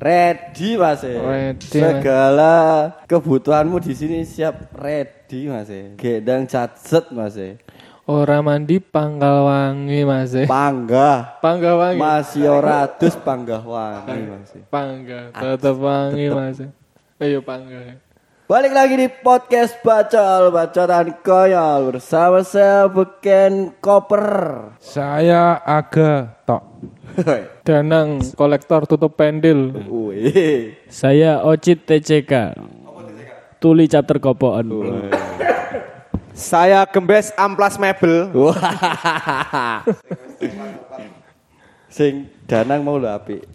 [0.00, 1.04] Ready Mas.
[1.04, 1.68] Ready.
[1.68, 2.56] Segala
[3.04, 5.68] kebutuhanmu di sini siap ready Mas.
[6.00, 7.36] Gendang cacet Mas.
[8.08, 10.32] Ora mandi panggal wangi Mas.
[10.32, 10.48] eh.
[10.48, 11.36] Panggah.
[11.44, 12.00] Wangi.
[12.00, 14.50] Masih ora adus panggah wangi Mas.
[14.72, 16.58] Panggal, tetep wangi Mas.
[17.20, 18.00] Ayo panggal.
[18.50, 24.26] Balik lagi di podcast Bacol Bacotan Konyol bersama saya Beken Koper.
[24.82, 26.82] Saya aga tok.
[27.62, 29.70] Danang kolektor tutup pendil.
[29.86, 30.74] Wih.
[30.90, 32.58] Saya Ocit TCK.
[33.62, 34.66] Tuli chapter kopoan.
[36.34, 38.34] Saya gembes amplas mebel.
[41.86, 43.46] Sing danang mau lho apik.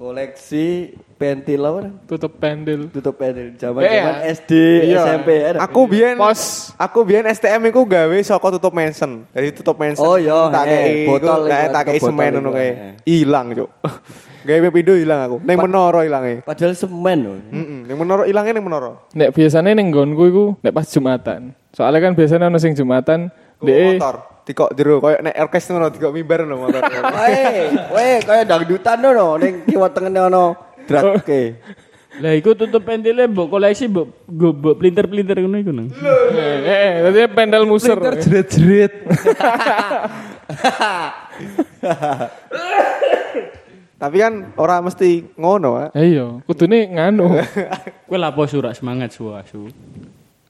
[0.00, 1.92] Koleksi pentil apa?
[2.08, 2.88] Tutup pendil.
[2.88, 4.32] Tutup pentil zaman Eh, zaman ya.
[4.32, 4.52] SD,
[4.88, 5.00] Iya.
[5.04, 5.58] SMP ada.
[5.68, 6.72] Aku biyen Pos.
[6.80, 9.28] Aku biyen STM iku gawe saka tutup mensen.
[9.36, 10.00] Jadi tutup mensen.
[10.00, 12.56] Oh, iya, tak eh, kei botol tak kei botol semen ngono eh.
[12.56, 12.70] kae.
[13.12, 13.68] Ilang, Cuk.
[14.48, 15.36] Gawe pindo ilang aku.
[15.44, 16.34] Ning menara ilange.
[16.48, 17.36] Padahal semen loh.
[17.52, 18.96] Heeh, ning menara ilange ning menara.
[19.12, 21.52] Nek biasanya ning nggonku iku nek pas Jumatan.
[21.76, 23.28] Soalnya kan biasanya ono sing Jumatan
[23.60, 24.16] Dek dek motor.
[24.46, 26.82] Tikok jero koyo nek orkes ngono tikok mimbar ngono motor.
[27.20, 30.56] Weh, weh kayak dangdutan no ning kiwa tengene ono
[30.88, 31.60] drag ke.
[32.20, 35.88] Lah iku tutup pendile mbok koleksi mbok nggo- mbok pelintir-pelintir ngono iku nang.
[36.34, 37.94] eh eh tadi pendel muser.
[37.96, 38.92] Jerit-jerit.
[44.00, 45.88] Tapi kan ora mesti ngono, ah.
[45.92, 47.36] Eh iya, kudune nganu.
[48.08, 49.28] Kowe lapo surak semangat su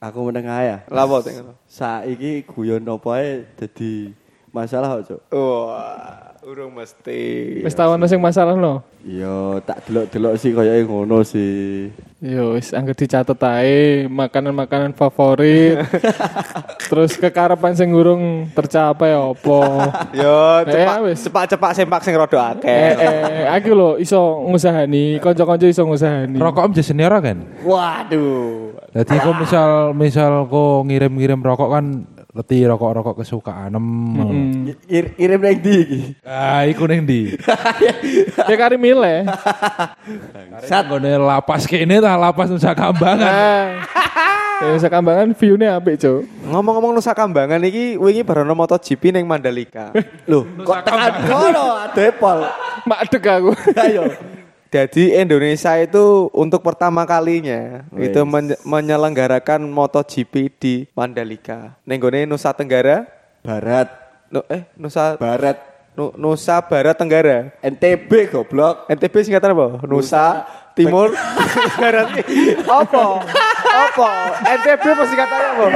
[0.01, 0.77] Aku menengah ya.
[0.89, 1.53] Lah apa sing ngono?
[1.69, 4.17] Saiki guyon opo ae dadi
[4.49, 5.21] masalah kok, Cuk.
[5.31, 7.61] Wah, urung mesti.
[7.61, 8.81] Wis tau ono sing masalah no.
[9.01, 11.93] Yo tak delok-delok sih kayaknya ngono sih.
[12.17, 15.85] Yo wis angger dicatet ae makanan-makanan favorit.
[16.91, 19.63] Terus kekarepan sing urung tercapai opo.
[20.17, 21.19] Yo, Eh, cepak wis.
[21.23, 22.67] cepak-cepak sempak sing rada akeh.
[22.67, 24.17] eh eh aku lho iso
[24.49, 26.41] ngusahani, kanca-kanca iso ngusahani.
[26.41, 27.45] Rokok om jadi ora kan?
[27.63, 28.70] Waduh.
[28.91, 31.85] Jadi kok misal misal kok ngirim-ngirim rokok kan
[32.31, 33.87] reti rokok-rokok kesukaan em.
[34.19, 34.71] Hmm.
[34.87, 36.01] Ir kirim nang ndi iki?
[36.27, 37.35] Ah, iku ning ndi?
[38.51, 39.31] Ya kari milih.
[40.71, 43.87] Sat gone lapas kene ta lapas Nusa Kambangan.
[44.61, 46.27] Ya sekambangan view-ne apik, Cuk.
[46.51, 49.95] Ngomong-ngomong Nusa Kambangan iki wingi barono MotoGP ning Mandalika.
[50.31, 52.39] Loh, kok tekan kono Depol.
[52.85, 53.51] Madeg aku.
[53.79, 54.03] Ayo.
[54.71, 58.07] Jadi Indonesia itu untuk pertama kalinya Wes.
[58.07, 61.75] itu men- menyelenggarakan MotoGP di Mandalika.
[61.83, 63.03] Ning gone Nusa Tenggara,
[63.43, 63.91] Barat,
[64.31, 65.59] Nu- eh Nusa Barat,
[65.93, 67.51] Nu- Nusa Barat Tenggara.
[67.61, 68.87] NTB goblok.
[68.87, 69.83] NTB singkatan apa?
[69.85, 71.11] Nusa Timur
[71.83, 72.23] Barat.
[72.63, 73.05] apa?
[73.71, 74.11] Apa?
[74.43, 75.67] NTB apa singkatannya apa?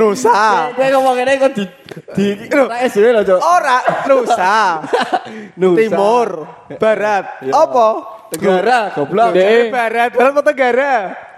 [0.00, 0.32] Nusa.
[0.74, 1.64] Kowe ngomong ngene kok di
[2.14, 2.26] di
[2.90, 3.38] SD lho, Cuk.
[3.38, 3.78] Ora
[4.10, 4.58] Nusa.
[5.60, 5.78] Nusa.
[5.78, 6.28] Timur
[6.76, 7.24] Barat.
[7.48, 7.86] Apa?
[8.34, 9.30] Tenggara goblok.
[9.70, 10.10] Barat.
[10.14, 10.94] Barat apa Tenggara?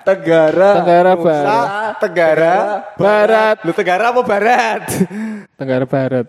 [0.06, 0.70] Tenggara.
[0.78, 1.94] Tenggara Nusa Barat.
[1.98, 2.54] Tenggara
[2.94, 3.56] Barat.
[3.66, 4.82] Lu Tenggara apa Barat?
[5.58, 6.24] Tenggara Barat.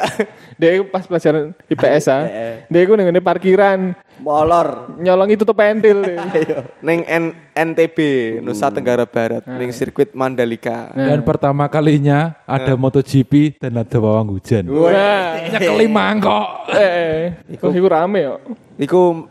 [0.62, 2.22] Dia pas pelajaran IPS ah.
[2.22, 2.54] Heeh.
[2.70, 4.96] Dia iku ning ngene parkiran Molor.
[5.02, 6.06] nyolong itu tuh pentil.
[6.06, 6.16] deh.
[6.86, 7.98] Neng N NTB
[8.46, 10.94] Nusa Tenggara Barat ning sirkuit Mandalika.
[10.94, 14.70] Dan pertama kalinya ada MotoGP dan ada bawang hujan.
[14.70, 15.50] Wah.
[15.50, 16.70] Nyekeli mangkok.
[16.78, 18.34] Eh, iku iku rame yo.
[18.78, 19.26] Iku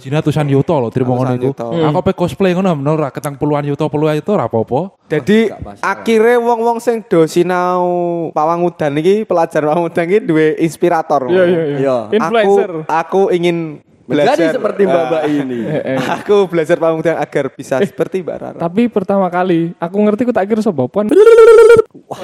[0.00, 1.52] Jina tusan yuto loh, terima ngono iku.
[1.52, 1.68] yuto.
[1.68, 4.96] Aku pe cosplay ngono, menurut ra ketang puluhan yuto puluhan itu ora apa-apa.
[5.12, 5.52] Jadi
[5.84, 7.84] akhirnya wong-wong sing do sinau
[8.32, 11.28] pawangudan iki pelajar pawangudan iki duwe inspirator.
[11.28, 11.76] Iya iya iya.
[11.78, 11.96] Iya.
[12.16, 12.70] Influencer.
[12.88, 15.60] Aku aku ingin Menjadi belajar seperti Mbak-mbak ini.
[15.68, 15.98] Eh, eh.
[16.00, 18.56] Aku belajar pawangudan agar bisa seperti Mbak Rara.
[18.56, 21.12] Tapi pertama kali aku ngerti ku tak kira sapa pon.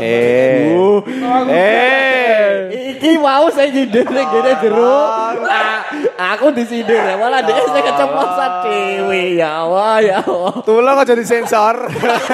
[0.00, 0.72] Eh.
[1.52, 2.48] Eh.
[2.96, 4.96] Iki mau saya nyindir ning gene jero.
[5.44, 5.84] Ah,
[6.14, 10.54] Aku disindir ya, malah dia saya keceplosan dewe ya Allah ya Allah.
[10.62, 11.90] Tolong aja disensor.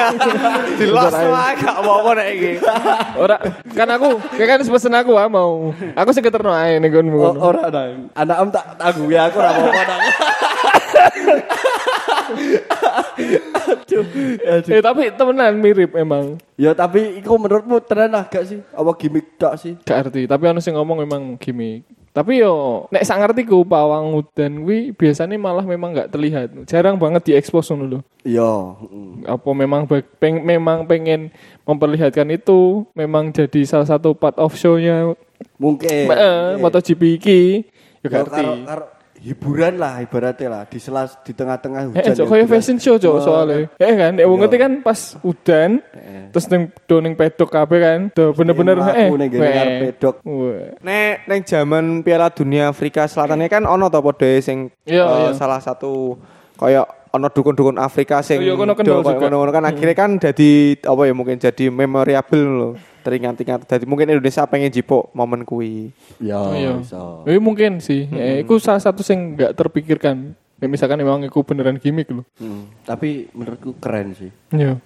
[0.78, 2.52] Di los wae gak apa-apa nek iki.
[3.16, 3.36] Ora
[3.72, 5.72] kan aku kayak kan pesen aku ah mau.
[5.96, 6.92] Aku sing keterno ae ning.
[6.92, 8.12] Oh, ora nang.
[8.12, 10.00] Anak om tak tanggung ya aku ora apa-apa nang.
[13.70, 14.04] Aduh.
[14.40, 14.70] Aduh.
[14.70, 16.36] Eh tapi temenan mirip emang.
[16.54, 18.60] Ya tapi iku menurutmu tenan lah gak sih?
[18.70, 19.74] Apa gimmick tok sih?
[19.82, 21.84] Gak ngerti, tapi ono sing ngomong memang gimmick.
[22.10, 26.48] Tapi yo nek sak ngertiku pawang udan kuwi biasanya malah memang nggak terlihat.
[26.66, 27.98] Jarang banget diekspos ngono lho.
[28.26, 28.50] Iya,
[28.82, 29.30] mm.
[29.30, 29.86] Apa memang
[30.18, 31.30] peng- memang pengen
[31.62, 35.14] memperlihatkan itu memang jadi salah satu part of show-nya
[35.54, 36.10] mungkin.
[36.10, 37.40] eh, MotoGP iki.
[38.02, 38.42] Yo Ya gak ngerti.
[38.42, 38.84] karo, karo
[39.20, 42.12] hiburan lah ibaratnya lah di selas di tengah-tengah Eh, hujan.
[42.16, 43.68] ya, kayak fashion show, cok, soalnya.
[43.76, 45.84] Eh kan, eh, wong ngerti kan pas udan,
[46.32, 49.12] terus neng do neng pedok kabeh kan, do bener-bener eh.
[49.12, 49.40] ning weh.
[49.44, 50.14] ngarep pedok.
[50.80, 55.30] Nek neng zaman Piala Dunia Afrika Selatan kan ono to podo sing Iya, eh, iya.
[55.36, 56.16] salah satu
[56.56, 58.72] kayak ono dukun-dukun Afrika sing Oh iya, kono
[59.52, 64.68] kan akhirnya kan jadi apa ya mungkin jadi memorable loh teringat-ingat jadi mungkin Indonesia pengen
[64.68, 66.76] jipok momen kui Ya, Oh, iya.
[66.76, 67.24] iso.
[67.24, 68.04] Eh, mungkin sih.
[68.06, 70.32] Ya, itu salah satu yang nggak terpikirkan.
[70.56, 72.28] Ya, misalkan emang itu beneran gimmick loh.
[72.36, 74.28] Hmm, Tapi menurutku keren sih.
[74.50, 74.76] Iya.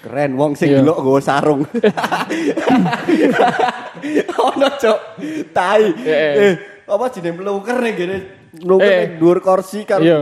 [0.00, 0.82] Keren wong sing Iya.
[0.82, 1.62] delok nggo sarung.
[4.42, 4.98] Ono cok.
[5.50, 5.82] Tai.
[6.02, 6.54] Eh, Eh,
[6.84, 8.18] apa jenenge meluker nih gini.
[8.58, 8.98] Meluker Eh.
[9.00, 10.18] ning dhuwur kursi karo Iya.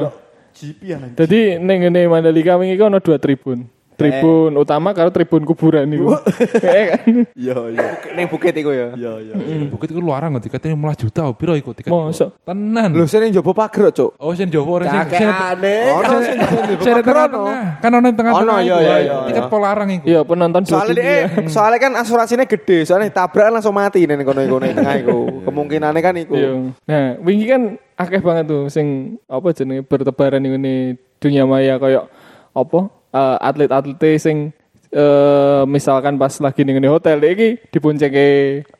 [0.53, 0.99] GP ya.
[1.17, 3.65] Jadi neng ngene Mandalika wingi ku ono dua tribun.
[4.01, 6.17] Tribun utama karo tribun kuburan niku.
[6.61, 7.01] Eh, kan.
[7.37, 7.89] Iya, iya.
[8.17, 9.35] ning bukit iku ya Iya, iya.
[9.69, 11.93] Bukit iku luaran kok tiketnya 15 juta oh, piro iku tiket.
[11.93, 12.41] Mosok.
[12.43, 12.97] Tenan.
[12.97, 15.81] lho sing njaba pager cok Oh sing Jawa ora sing Kakek sing- aneh.
[15.93, 17.63] ono sing njaba pager ono tengah-tengah.
[17.81, 18.57] Kan ono yang tengah-tengah.
[18.57, 18.97] Ono, iya, iku, iya, ya.
[19.05, 19.51] iya, Tiket iya.
[19.53, 20.05] polarang iku.
[20.09, 21.15] Iya penonton Soalnya
[21.51, 25.19] soalnya kan asuransinya gede, soalnya tabrakan langsung mati nih kono kono tengah iku.
[25.45, 26.35] Kemungkinannya kan iku.
[26.35, 26.51] Iya.
[26.89, 27.63] Nah, wingi kan
[28.01, 32.09] akeh banget tuh sing apa jenenge bertebaran ini dunia maya kayak
[32.57, 34.51] apa eh, atlet-atlet sing
[34.91, 38.29] eh, misalkan pas lagi ning ngene hotel iki diboncengke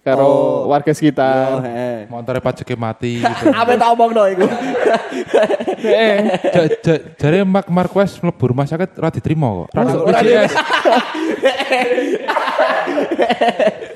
[0.01, 0.29] karo
[0.67, 1.63] warga Oh, sekitar.
[1.63, 1.97] heeh.
[2.07, 3.45] Montore pajaknya mati gitu.
[3.49, 4.47] Apa tak omongno iku?
[5.81, 6.19] Eh,
[6.51, 9.69] Ja- ja- Jare Mark Marquez mlebu rumah sakit ora diterima kok.
[9.71, 10.53] Ora Ora BPJS.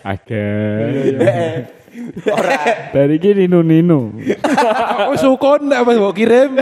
[0.04, 0.46] Ada.
[2.90, 4.00] Dari gini nino nino.
[5.00, 6.58] Aku sukon nek pas mbok kirim.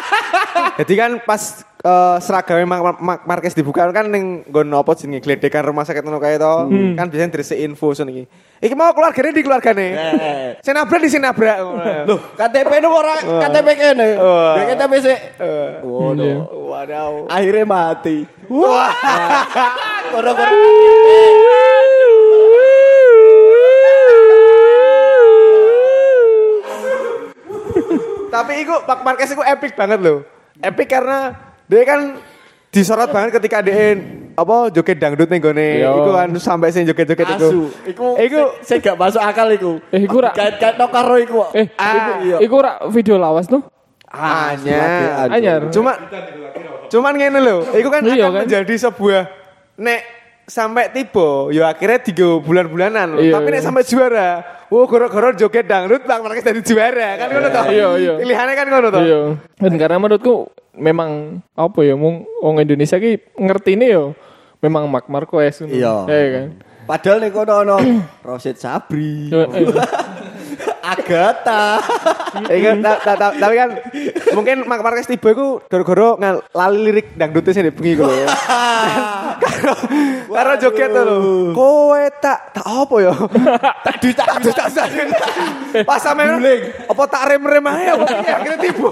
[0.78, 5.64] Jadi kan pas eh, seragamnya Mark, Mark Marquez dibuka kan ning nggon apa jenenge gledekan
[5.64, 6.54] rumah sakit ngono kae to.
[6.96, 8.24] Kan biasanya diresik info son iki.
[8.60, 9.86] Iki mau keluargane di keluargane.
[10.60, 11.56] Sing nabrak di sing nabrak.
[12.04, 14.08] Loh, KTP nu ora KTP kene.
[14.20, 15.18] Dia KTP sik.
[15.40, 15.80] Iya.
[15.82, 16.36] Waduh.
[16.68, 17.26] Waduh.
[17.32, 18.28] Akhirnya mati.
[18.52, 18.92] Wah.
[20.12, 20.54] Koro-koro.
[28.30, 30.22] Tapi iku Mark Marquez iku epic banget loh.
[30.62, 32.00] Epic karena dia kan
[32.70, 33.94] disorot banget ketika dia
[34.34, 35.90] apa joget dangdut nih Iya.
[35.90, 37.46] iku kan sampai sing joget-joget iku.
[37.46, 37.62] Asu.
[37.84, 39.72] Iku Iku saya gak masuk akal iku.
[39.90, 41.46] Eh, iku ra- Gak gak karo iku.
[41.52, 43.62] eh, iku, iku ora video lawas tuh.
[44.10, 44.82] hanya
[45.30, 45.70] Anyar.
[45.70, 45.94] Cuma
[46.90, 48.42] cuman ngene lho, iku kan akan kan?
[48.42, 49.22] menjadi sebuah
[49.78, 50.00] nek
[50.50, 53.22] sampai tiba ya akhirnya tiga bulan-bulanan loh.
[53.22, 53.64] Iya, tapi nek iya.
[53.64, 54.30] sampai juara
[54.66, 58.12] oh goro-goro joget dangdut Bang Marquez jadi juara kan ngono toh Iya, iya.
[58.18, 59.20] pilihannya kan ngono toh Iya.
[59.56, 60.34] Dan karena menurutku
[60.74, 64.18] memang apa ya mung wong Indonesia ki ngerti ini yo
[64.58, 65.70] memang Mark Marquez ngono.
[65.70, 65.94] Iya.
[66.04, 66.46] Iya kan.
[66.84, 67.76] Padahal nih kono ono
[68.26, 69.30] Rosid Sabri,
[70.90, 71.78] Agatha.
[72.50, 73.70] Iya, ta- ta- ta- tapi kan
[74.32, 78.26] mungkin Mark Marquez tiba iku goro-goro ngal- lali lirik dangdutnya sing bengi iku lho.
[80.30, 81.50] Karo joget lho.
[81.50, 83.14] Kowe tak tak apa ya?
[83.86, 84.68] tak di tak di tak
[85.82, 86.22] Pas sampe
[86.86, 88.30] apa tak rem-rem ae apa piye?
[88.30, 88.90] akhirnya tiba.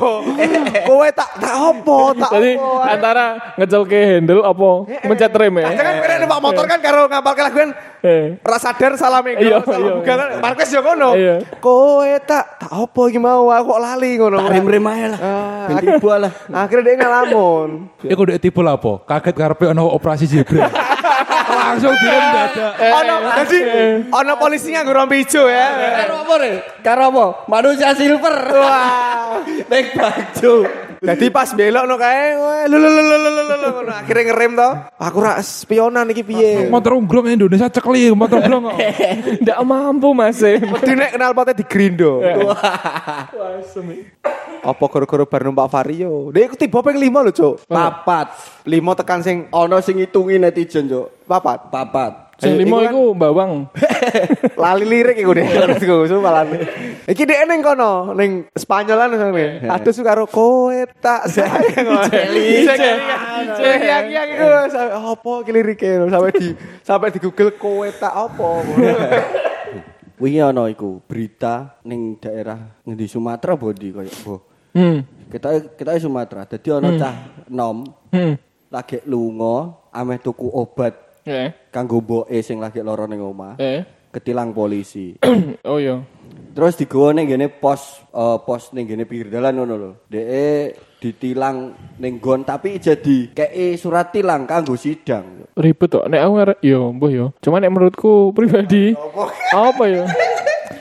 [0.91, 1.99] Kowe tak tak apa?
[2.27, 2.51] Tak Jadi
[2.91, 3.25] antara
[3.55, 4.69] ngecelke handle apa
[5.07, 5.67] mencet rem ya.
[5.79, 8.39] Jangan kira numpak motor kan karo ngapalke lagu kan Eh.
[8.47, 10.29] Rasa sadar salah minggu, Iya, salah iya, buka kan.
[10.39, 11.19] Marquez yo ngono.
[11.19, 11.43] Iya.
[11.59, 14.39] Kowe tak tak apa iki mau aku kok lali ngono.
[14.39, 15.19] Rem-rem ae lah.
[15.19, 16.33] Ah, Ben tiba lah.
[16.47, 17.91] Akhirnya dia ngalamun.
[18.07, 19.03] Iku ndek tipe lah apa?
[19.03, 20.71] Kaget karepe ono operasi zebra.
[21.69, 22.73] Langsung direm dadak.
[22.81, 23.59] Ono jadi
[24.09, 25.67] ono polisinya nggo rompi ijo ya.
[26.05, 26.53] Karo apa re?
[26.81, 27.25] Karo apa?
[27.45, 28.37] Manusia silver.
[28.57, 29.45] Wah.
[29.45, 30.55] Nek baju.
[30.99, 33.31] Jadi pas belok no kae, wah, lu lu lu lu lu
[33.87, 34.71] lu akhirnya ngerem to.
[34.99, 36.67] Aku rak spionan iki piye.
[36.67, 38.79] Motor unggrong Indonesia cekli, motor unggrong kok.
[39.47, 40.43] Nggak mampu Mas.
[40.43, 42.19] Mesti nek kenal potnya di Grindo.
[44.59, 46.35] Apa gara-gara bar numpak Vario?
[46.35, 47.55] Dia ikut tiba ping 5 lho, Cuk.
[47.71, 48.27] Papat.
[48.67, 51.25] 5 tekan sing Ono sing ngitungi netizen, Cuk.
[51.25, 51.71] papat.
[51.71, 52.28] Papat.
[52.39, 53.53] Sing limo iku kan- bawang.
[54.63, 55.43] Lali lirik iku deh.
[55.75, 56.55] Iku sumpalan.
[57.03, 59.11] Iki dhek ning kono, ning Spanyolan.
[59.67, 60.71] Aduh su karo kowe
[61.03, 62.07] tak sayang.
[62.07, 62.63] Celi.
[63.59, 66.49] Celi yang iku sampe apa iki lirike sampai di
[66.81, 68.49] sampai di Google kowe tak apa.
[70.23, 74.41] Wingi ono iku berita ning daerah ngendi Sumatera bodi koyo boh.
[74.75, 75.03] Hmm.
[75.27, 76.43] Kita kita di Sumatera.
[76.43, 77.15] Dadi ono cah
[77.51, 78.35] nom Hmm.
[78.69, 81.49] lagi lunga ameh tuku obat Eh.
[81.69, 83.61] kanggo mboke sing lagi lara ning omah.
[83.61, 83.85] Eh.
[84.09, 85.15] Ketilang polisi.
[85.69, 86.01] Oh iya.
[86.57, 89.91] Terus digawa ning gene pos eh, pos ning gene pinggir dalan ngono lho.
[90.09, 95.47] Deke ditilang ning gon tapi jadi kei surat tilang kanggo sidang.
[95.55, 96.09] Ribet kok.
[96.09, 97.27] Nek aku ngarep yo, mbuh yo.
[97.45, 98.97] Cuma nek menurutku pribadi
[99.55, 100.05] apa ya?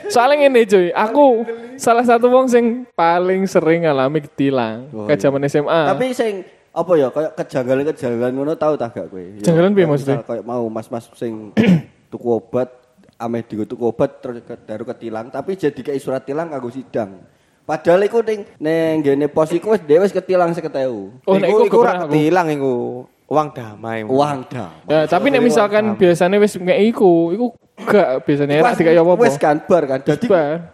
[0.08, 1.44] Soalnya ngene cuy, aku
[1.76, 5.94] salah satu wong sing paling sering ngalami ketilang Oh, ke zaman SMA.
[5.94, 6.42] Tapi sing
[6.78, 9.24] apa ya kayak kejanggalan-kejanggalan ngono tau tak gak kowe?
[9.42, 10.22] Kejanggalan piye maksudnya?
[10.22, 11.50] Kayak mau mas-mas sing
[12.12, 12.70] tuku obat
[13.18, 17.18] ameh digo tuku obat terus ke- daru ketilang tapi jadi kayak surat tilang kanggo sidang.
[17.66, 21.28] Padahal iku ning ning ngene pos iku wis dhewe wis ketilang 50.000.
[21.28, 23.04] Oh, nek iku iku ora ketilang iku.
[23.28, 24.08] Uang damai.
[24.08, 24.72] Uang dah.
[24.88, 29.20] Ya, tapi nek misalkan biasanya wis ngeki iku, iku gak biasanya enak dikaya apa-apa.
[29.20, 30.00] Wis kan bar kan.
[30.00, 30.26] Dadi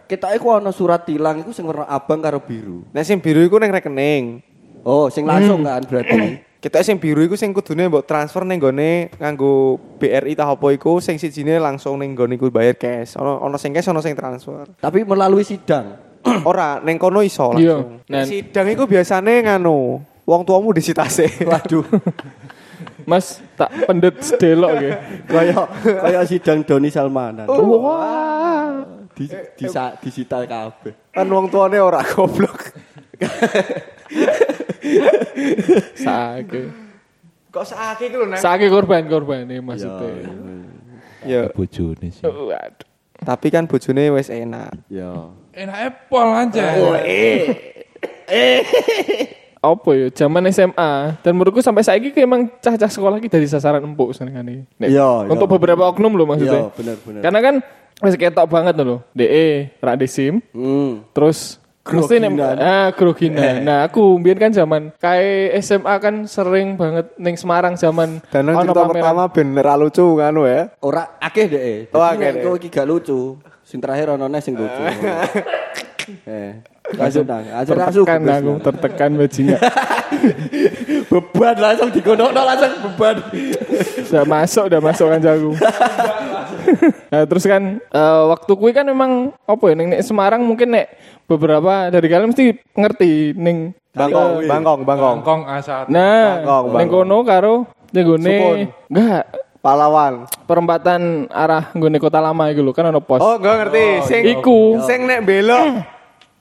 [0.07, 2.87] kita iku ana surat tilang iku sing warna abang karo biru.
[2.95, 4.39] Nek sing biru iku ning rekening.
[4.85, 5.67] Oh, sing langsung Hmm.
[5.67, 6.19] kan berarti.
[6.65, 10.97] Kita sing biru iku sing kudune mbok transfer ning gone nganggo BRI ta apa iku
[10.97, 13.13] sing sijine langsung ning gone iku bayar cash.
[13.17, 14.65] Ono ono sing cash ono sing transfer.
[14.75, 15.93] Tapi melalui sidang.
[16.49, 17.77] Ora ning kono iso Iya.
[17.77, 18.01] langsung.
[18.09, 21.29] Nek sidang iku biasane nganu wong tuamu disitase.
[21.49, 21.85] Waduh.
[23.09, 24.91] Mas tak pendet sedelok ge.
[25.29, 27.45] Kayak kayak sidang Doni Salmanan.
[27.45, 28.81] Wah.
[29.13, 29.65] Di di
[30.01, 31.13] disita kabeh.
[31.13, 32.73] kan wong tuane ora goblok.
[36.05, 36.61] Sake.
[37.49, 38.39] Kok sakit iku lho nang.
[38.39, 40.11] Sake korban korban nih maksudnya.
[41.25, 42.21] Ya, Bojone sih.
[42.21, 42.85] Waduh.
[43.15, 44.75] tapi kan bojone wis enak.
[44.85, 45.31] Ya.
[45.55, 46.65] Enak Apple aja.
[49.65, 53.81] Apa ya zaman SMA dan menurutku sampai saiki ki emang cah-cah sekolah ki dari sasaran
[53.81, 54.69] empuk senengane.
[54.77, 55.31] Nek, Iya, iya.
[55.31, 56.69] Untuk beberapa oknum loh maksudnya.
[56.69, 57.21] Iya, bener, bener.
[57.25, 57.55] Karena kan
[58.05, 59.01] wis ketok banget loh.
[59.09, 61.01] DE rak di SIM Hmm.
[61.17, 62.57] terus mesti Groginan.
[62.57, 63.55] ah groginan.
[63.61, 68.57] Nah, aku mbiyen kan zaman kayak SMA kan sering banget ning Semarang zaman Dan yang
[68.57, 68.93] ono cerita pameran.
[68.97, 70.61] pertama ben ra lucu kan ya.
[70.81, 71.93] Ora akeh deh.
[71.93, 72.41] Oh, akeh deh.
[72.41, 73.37] Kau iki gak lucu.
[73.61, 74.81] Sing terakhir ono sing lucu.
[76.25, 76.57] eh.
[76.85, 77.41] Lanjut nang.
[77.43, 78.05] Lanjut langsung.
[78.05, 79.57] tertekan aku tertekan bajingan
[81.09, 83.15] beban langsung digonokno langsung beban.
[84.05, 85.51] udah masuk udah masuk kan jago
[87.11, 90.87] nah, terus kan eh, waktu kui kan memang apa ya ning nek Semarang mungkin nek
[91.25, 95.17] beberapa dari kalian mesti ngerti ning Bangkong, eh, bangkong, bangkong.
[95.23, 95.87] Kongkong A1.
[95.87, 97.05] nah Bangkong, ning Bangkong.
[97.07, 97.55] kono karo
[97.89, 98.19] ning Sukun.
[98.19, 99.23] gone enggak
[99.57, 100.13] Pahlawan.
[100.43, 103.85] perempatan arah gone kota lama iku lho kan ono pos Oh, enggak ngerti.
[104.03, 105.94] Sing iku sing nek belok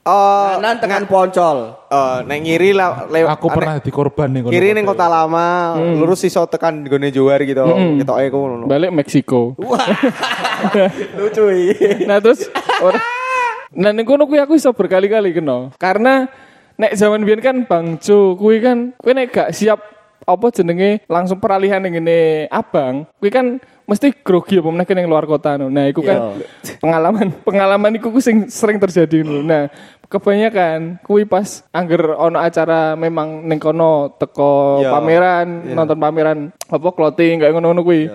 [0.04, 1.80] eh Kanan tekan poncol.
[1.88, 4.44] eh nek ngiri lah lewat Aku pernah di korban nih.
[4.46, 7.64] kiri ning kota lama, lurus iso tekan gone Johar gitu.
[7.96, 8.66] Ketoke ku ngono.
[8.66, 9.56] balik Meksiko
[11.16, 12.04] Lucu iki.
[12.04, 12.44] Nah terus
[12.78, 12.92] or,
[13.72, 15.72] Nah ning kono kuwi aku iso berkali-kali kena.
[15.74, 16.28] Karena
[16.76, 19.80] nek zaman biyen kan Bangjo kuwi kan kuwi nek gak siap
[20.24, 22.18] apa jenenge langsung peralihan ning ngene
[22.48, 23.46] abang, kuwi kan
[23.84, 25.68] mesti grogi apa meneh ning luar kota no.
[25.68, 26.40] Nah, iku kan
[26.80, 29.44] pengalaman pengalaman iku ku sing sering terjadi no.
[29.44, 29.68] Nah,
[30.06, 34.90] kebanyakan kuwi pas angger ono acara memang ning kono teko Iya.
[34.90, 38.08] pameran, nonton pameran apa clothing kayak ngono-ngono kuwi.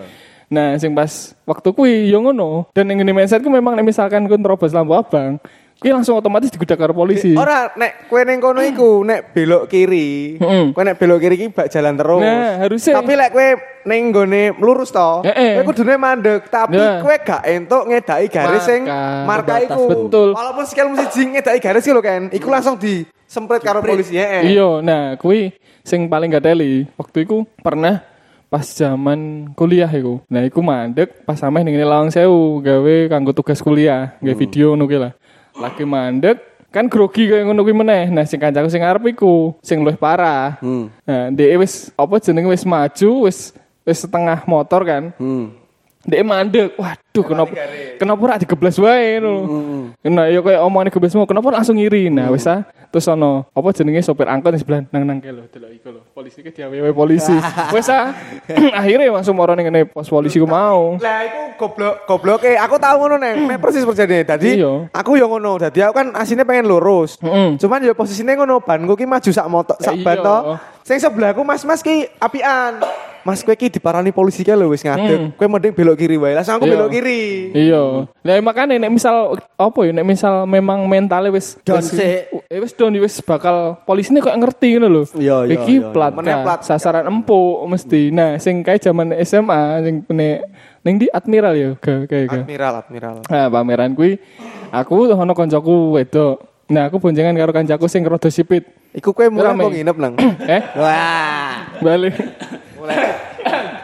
[0.49, 2.65] Nah, sing pas waktu kuwi yo ngono.
[2.73, 5.37] Dan yang ini mindsetku memang misalkan ku nerobos lampu abang,
[5.79, 7.31] kuwi langsung otomatis digudak karo polisi.
[7.33, 10.35] Ora nek kowe ning kono iku nek belok kiri.
[10.35, 10.75] Mm-mm.
[10.75, 12.19] Kowe nek belok kiri iki bak jalan terus.
[12.19, 12.93] Nah, harusnya.
[12.99, 13.47] Tapi lek kowe
[13.87, 15.55] ning gone lurus to, Heeh.
[15.55, 16.99] kowe kudune mandek, tapi Nah.
[16.99, 18.83] kowe gak entuk ngedaki garis sing
[19.23, 19.55] Marka.
[19.63, 19.83] iku.
[19.87, 20.29] betul.
[20.35, 24.51] Walaupun skill mesti jing ngedaki garis iki lho kan, iku langsung disemprit karo polisi heeh.
[24.51, 26.91] Iya, nah kuwi sing paling gak teli.
[26.99, 28.03] Waktu itu pernah
[28.49, 30.19] pas zaman kuliah iku.
[30.27, 34.75] Nah, iku mandek pas sampe ning ngene Lawang Sewu gawe kanggo tugas kuliah, gawe video
[34.75, 35.13] ngono kuwi lah.
[35.59, 36.37] Lagi mandek
[36.69, 38.13] kan grogi kayak ngono kuwi meneh.
[38.13, 40.61] Nah, sing kancaku sing arep iku sing luwih parah.
[40.61, 40.93] Hmm.
[41.03, 43.51] Nah, dhek wis apa jenenge wis maju, wis
[43.83, 45.11] wis setengah motor kan.
[45.17, 45.57] Hmm.
[46.07, 46.73] Dia mandek,
[47.09, 47.51] waduh kenapa
[47.97, 49.33] kenapa ora digeblas wae ngono.
[49.99, 52.07] Nah, ya kayak omongan geblas mau, kenapa langsung ngiri.
[52.07, 52.63] Nah, wis ah.
[52.89, 56.01] Terus ono apa jenenge sopir angkot di sebelah nang nang lho, delok iku lho.
[56.09, 57.33] Polisi ke diawewe polisi.
[57.75, 58.13] wis ah.
[58.79, 60.97] Akhirnya langsung moro ning ngene pos polisi ku mau.
[60.97, 62.53] Lah iku goblok gobloke.
[62.55, 64.21] Aku tahu ngono neng, nek persis perjane.
[64.23, 64.87] Dadi Iya.
[64.89, 65.57] aku yo ngono.
[65.59, 67.17] Dadi aku kan asine pengen lurus.
[67.57, 70.25] Cuman yo posisine ngono, banku ki maju sak motor, sak Ya ban iya.
[70.25, 70.37] to.
[70.85, 72.81] Sing sebelahku mas-mas ki apian.
[73.19, 75.35] Mas kowe ki diparani polisi ki lho wis ngadeg.
[75.35, 76.33] Kowe mending belok kiri wae.
[76.33, 76.71] Langsung aku Hmm.
[76.71, 76.79] Iya.
[76.79, 77.08] belok kiri.
[77.51, 77.83] Iya.
[78.09, 82.29] Lah makanya nek misal apa ya nek misal memang mentalnya wis Down wis- sik.
[82.49, 85.01] eh, wis down wis bakal polisi ini kok ngerti ngono lho.
[85.15, 86.13] Iya, iya, Iki plat
[86.61, 88.09] sasaran empuk mesti.
[88.09, 90.37] Nah, sing kayak zaman SMA sing nek
[90.81, 92.29] ning di Admiral ya kayak kayak.
[92.45, 93.15] Admiral, admiral.
[93.27, 94.15] Nah, pameran kuwi
[94.69, 96.37] aku ono koncoku wedok.
[96.69, 98.61] Nah, aku boncengan karo kancaku sing rada sipit.
[98.93, 100.13] Iku kowe mulai kok nginep nang.
[100.57, 101.81] eh, Wah.
[101.81, 102.13] balik.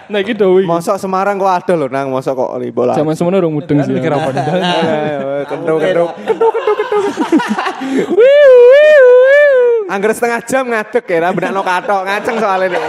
[0.09, 0.63] Nah, iki dowi.
[0.65, 2.95] Mosok Semarang kok ada lho nang, mosok kok libo lah.
[2.97, 3.93] Zaman semono urung mudeng sih.
[3.93, 4.43] Mikir apa nih?
[5.50, 6.09] Kenduk kenduk.
[9.85, 12.81] Angger setengah jam ngadeg ya, benakno katok, ngaceng soalnya nih.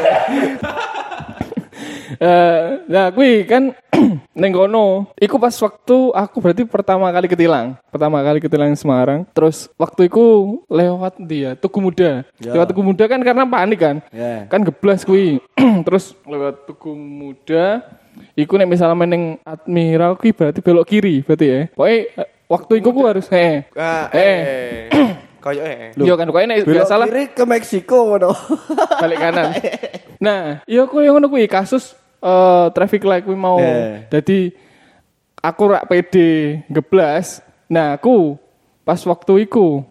[2.17, 3.75] Eh, nah kuwi kan
[4.41, 5.11] neng kono.
[5.19, 7.75] Iku pas waktu aku berarti pertama kali ketilang.
[7.91, 9.27] Pertama kali ketilang Semarang.
[9.35, 12.23] Terus waktu iku lewat dia Tugu Muda.
[12.39, 13.97] Lewat Tugu Muda kan karena panik kan.
[14.15, 14.47] Ya.
[14.47, 15.43] Kan geblas kuwi.
[15.87, 17.83] Terus lewat Tugu Muda
[18.33, 21.61] Iku nek misalnya meneng Admiral kuwi berarti belok kiri berarti ya.
[21.69, 24.89] Pokoknya eh, waktu iku ku harus eh Ah, Eh.
[25.37, 25.93] Koyo eh.
[25.95, 28.33] Iya kan kowe nek biasa lah kiri ke Meksiko ngono.
[28.99, 29.53] balik kanan.
[30.21, 33.61] Nah, iya kowe ngono kuwi kasus eh traffic light kuwi mau.
[33.61, 34.09] Eh.
[34.09, 34.53] Jadi
[35.41, 37.41] aku rak pede ngeblas.
[37.69, 38.39] Nah, aku
[38.87, 39.83] pas waktu iku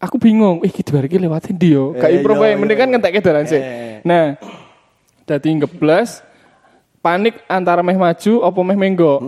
[0.00, 1.92] aku bingung, ih iki bariki lewatin ndi yo.
[1.94, 2.82] Gak Eh, improve iya, wae, mending iya.
[2.84, 3.60] kan ngentekke dalan sih.
[3.60, 4.00] Eh.
[4.02, 4.34] Nah,
[5.28, 6.24] dadi ngeblas
[7.00, 9.20] panik antara meh maju apa meh menggok.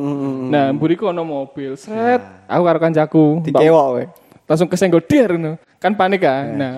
[0.53, 3.25] Nah, mburiku ono mobil, set, aku karo kancaku.
[3.49, 4.05] Dikewok kowe.
[4.43, 5.57] langsung kesenggol dir ngono.
[5.81, 6.45] Kan panik kan.
[6.53, 6.73] Nah,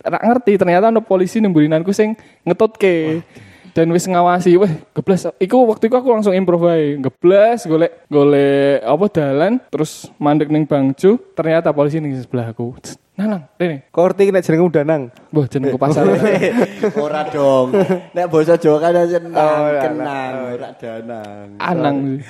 [0.00, 3.22] rak ngerti ternyata ada polisi nemburinanku sing ngetutke.
[3.70, 5.30] Dan wis ngawasi, weh, geblas.
[5.38, 6.98] Iku waktu itu aku langsung improve wae.
[6.98, 12.74] Geblas, golek golek apa dalan, terus mandek ning bangju, ternyata polisi ning sebelah aku.
[13.20, 13.76] Tss, Nalang, rene.
[13.92, 15.02] Kok ngerti nek jenengmu Danang?
[15.28, 16.08] Wah, jenengku pasar.
[17.04, 17.76] Ora dong.
[18.16, 21.46] Nek basa Jawa kan aja Oh, ora, kenang, ora danang.
[21.60, 21.96] Anang.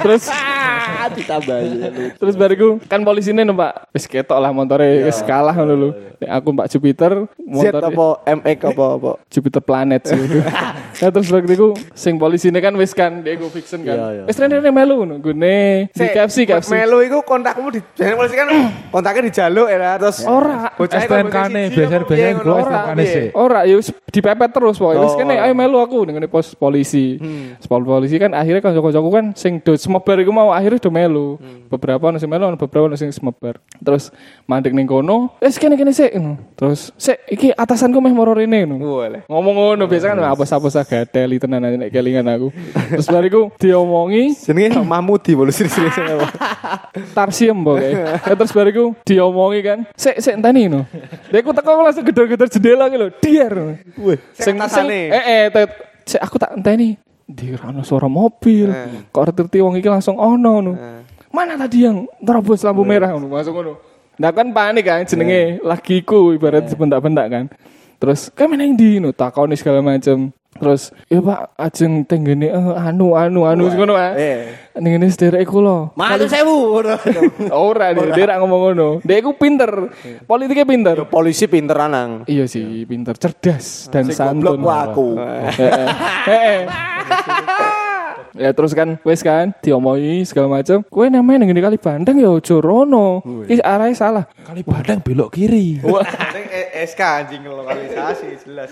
[0.00, 0.24] terus
[1.16, 1.68] Ditambahi.
[2.16, 5.90] terus bariku kan polisi ini numpak wis ketok lah motornya wis kalah ngono lho.
[6.20, 8.06] Nek aku Mbak Jupiter Z motor apa
[8.40, 9.10] MX apa apa?
[9.28, 10.20] Jupiter Planet sih.
[11.00, 13.96] nah terus waktu itu sing polisi ini kan wis kan dia gue fiction kan.
[13.96, 14.24] Iya, iya.
[14.28, 15.14] Wis rene melu ngono.
[15.20, 16.70] Gune di KFC KFC.
[16.72, 18.48] Melu iku kontakmu di polisi kan
[18.94, 20.70] kontaknya dijaluk ya terus Ora.
[20.70, 22.60] kan STNK siji biasanya apa biasanya gue.
[22.62, 23.10] STNK piye?
[23.10, 23.26] sih.
[23.34, 25.02] Ora, ya wis dipepet terus pokoknya.
[25.02, 25.50] Wis Oh, kene iya.
[25.50, 27.18] ayo melu aku dengan pos polisi.
[27.58, 31.36] Pos polisi kan akhirnya kanca-kancaku kan sing do semebar iku mau akhirnya do melu.
[31.66, 33.58] Beberapa ono sing melu, ono beberapa ono sing semebar.
[33.82, 34.14] Terus
[34.46, 36.14] mandek ning kono, wis kene kene sik.
[36.54, 38.62] Terus sik iki atasanku meh moro rene.
[39.26, 42.48] Ngomong ngono biasa kan apa-apa gateli tenan aja nek kelingan aku.
[42.94, 46.26] Terus bariku diomongi Jenenge Mahmudi polisi di sini apa?
[47.14, 48.20] Tarsiem pokoknya.
[48.22, 50.84] Ya, terus bariku diomongi kan, sik sik enteni no.
[51.32, 53.54] Dia aku teko langsung gedor-gedor jendela gitu loh, diar.
[53.96, 55.00] Wih, sing atasane.
[55.08, 55.66] eh eh
[56.04, 57.00] sik aku tak enteni.
[57.30, 58.68] Di ono suara mobil.
[59.14, 60.72] Kok ngerti wong iki langsung ono no.
[61.30, 63.78] Mana tadi yang terobos lampu merah ngono, langsung ngono.
[64.18, 67.44] Nah kan panik kan jenenge lagiku ibarat sebentak-bentak kan.
[68.02, 70.34] Terus kayak mana yang di no, takoni segala macam.
[70.60, 74.12] Terus ya Pak ajeng tenggene eh, anu anu anu ngono ah.
[74.12, 74.52] Eh.
[74.76, 75.96] Ning ngene sederek kula.
[75.96, 76.84] Malu sewu.
[77.50, 78.88] Ora dia, dia ngomong ngono.
[79.00, 79.88] Dia iku pinter.
[80.28, 80.96] Politiknya pinter.
[81.08, 82.28] Polisi pinter anang.
[82.28, 84.60] Iya sih, pinter, cerdas dan Sing santun.
[84.60, 85.08] goblok ku aku.
[86.28, 86.60] Heeh.
[88.34, 90.84] Ya terus kan wes kan diomongi segala macam.
[90.86, 93.22] Kowe namanya ngene kali bandeng ya ojo rono.
[93.46, 94.24] Iki arahnya salah.
[94.46, 95.82] Kali badang belok kiri.
[95.82, 96.42] Ini
[96.86, 98.70] SK anjing lokalisasi jelas.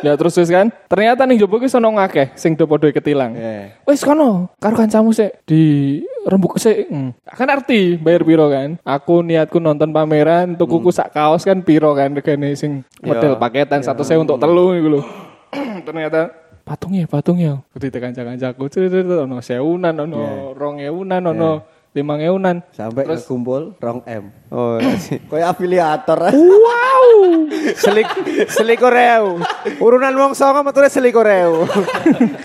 [0.00, 3.34] Ya terus wes kan ternyata ning jowo ki sono ngakeh sing do padha ketilang.
[3.34, 3.74] Eh.
[3.84, 6.88] Wes kono karo kancamu sik di rembuk sik.
[6.88, 7.12] Hmm.
[7.26, 8.78] Kan arti bayar piro kan?
[8.86, 14.02] Aku niatku nonton pameran, tukuku sak kaos kan piro kan regane sing model paketan satu
[14.06, 15.02] saya untuk telu iku lho.
[15.86, 16.39] Ternyata
[16.70, 17.66] patungnya patungnya.
[17.74, 21.50] Kudu kanca-kancaku cerita ono sewunan ono rong ewunan ono
[21.90, 22.62] limang ewunan.
[22.70, 24.30] Sampai kumpul rong M.
[24.54, 24.78] Oh,
[25.30, 26.30] Kayak afiliator.
[26.30, 27.04] Wow.
[27.82, 28.06] selik
[28.46, 29.42] selikur ewu.
[29.82, 31.66] Urunan wong songo metune selikur ewu.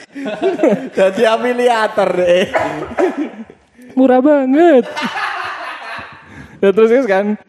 [0.98, 2.50] Jadi afiliator deh.
[3.96, 4.84] murah banget.
[6.60, 7.40] ya terus guys kan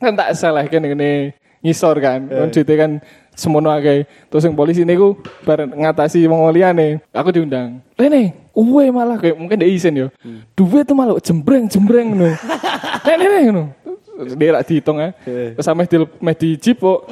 [0.00, 2.28] kan tak salah kan ini ngisor kan.
[2.28, 2.90] Kan duitnya kan
[3.32, 4.04] semono akeh.
[4.28, 5.16] Terus yang polisi niku
[5.48, 7.00] bareng ngatasi wong liyane.
[7.10, 7.80] Aku diundang.
[7.96, 10.08] Rene, uwe malah kayak mungkin dia isen yo.
[10.52, 12.28] Duit tuh malah jembreng jembreng no.
[13.02, 13.64] Rene rene no.
[14.38, 15.10] Dia rak dihitung ya.
[15.24, 17.08] Terus sampe di meh di jeep kok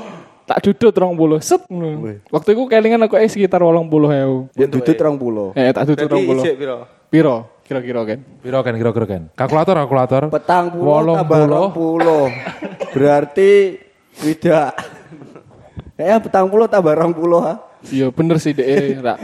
[0.47, 2.21] tak dudut rong puluh set ngono.
[2.31, 4.39] Waktu itu kelingan aku eh sekitar wolong puluh ewu.
[4.55, 5.51] Ya dudut rong pulau.
[5.57, 6.45] Eh tak dudut rong puluh.
[6.55, 6.79] Piro?
[7.11, 7.37] Piro?
[7.63, 8.19] Kira-kira kan?
[8.43, 9.23] Piro kan kira-kira kan?
[9.33, 10.23] Kalkulator kalkulator.
[10.29, 11.49] Petang puluh tambah puluh.
[11.49, 12.25] rong puluh.
[12.95, 13.51] Berarti
[14.21, 14.77] tidak.
[15.97, 17.72] Kayaknya petang puluh tambah rong puluh ha.
[17.91, 19.03] Iya bener sih deh.
[19.03, 19.19] Rak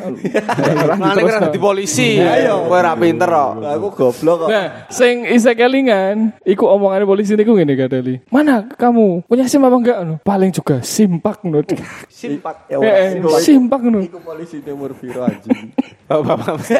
[0.98, 2.18] Mana kira di polisi.
[2.18, 3.50] Ayo, kowe ra pinter kok.
[3.62, 4.48] Aku goblok kok.
[4.50, 8.14] Nah, sing isa kelingan, iku omongannya polisi niku ngene Gadeli.
[8.34, 9.96] Mana kamu punya SIM apa enggak?
[10.02, 11.62] Anu, Paling juga simpak no.
[12.18, 12.66] Simpak.
[12.66, 14.02] Ya Eh, simpak no.
[14.02, 15.70] Iku polisi timur piro anjing.
[16.08, 16.66] Bapak-bapak.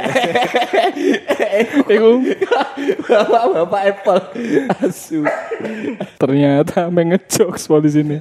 [1.94, 2.10] Iku
[3.06, 4.20] Bapak-bapak Apple.
[4.82, 5.22] Asu.
[6.18, 8.18] ternyata mengejokes polisi ini.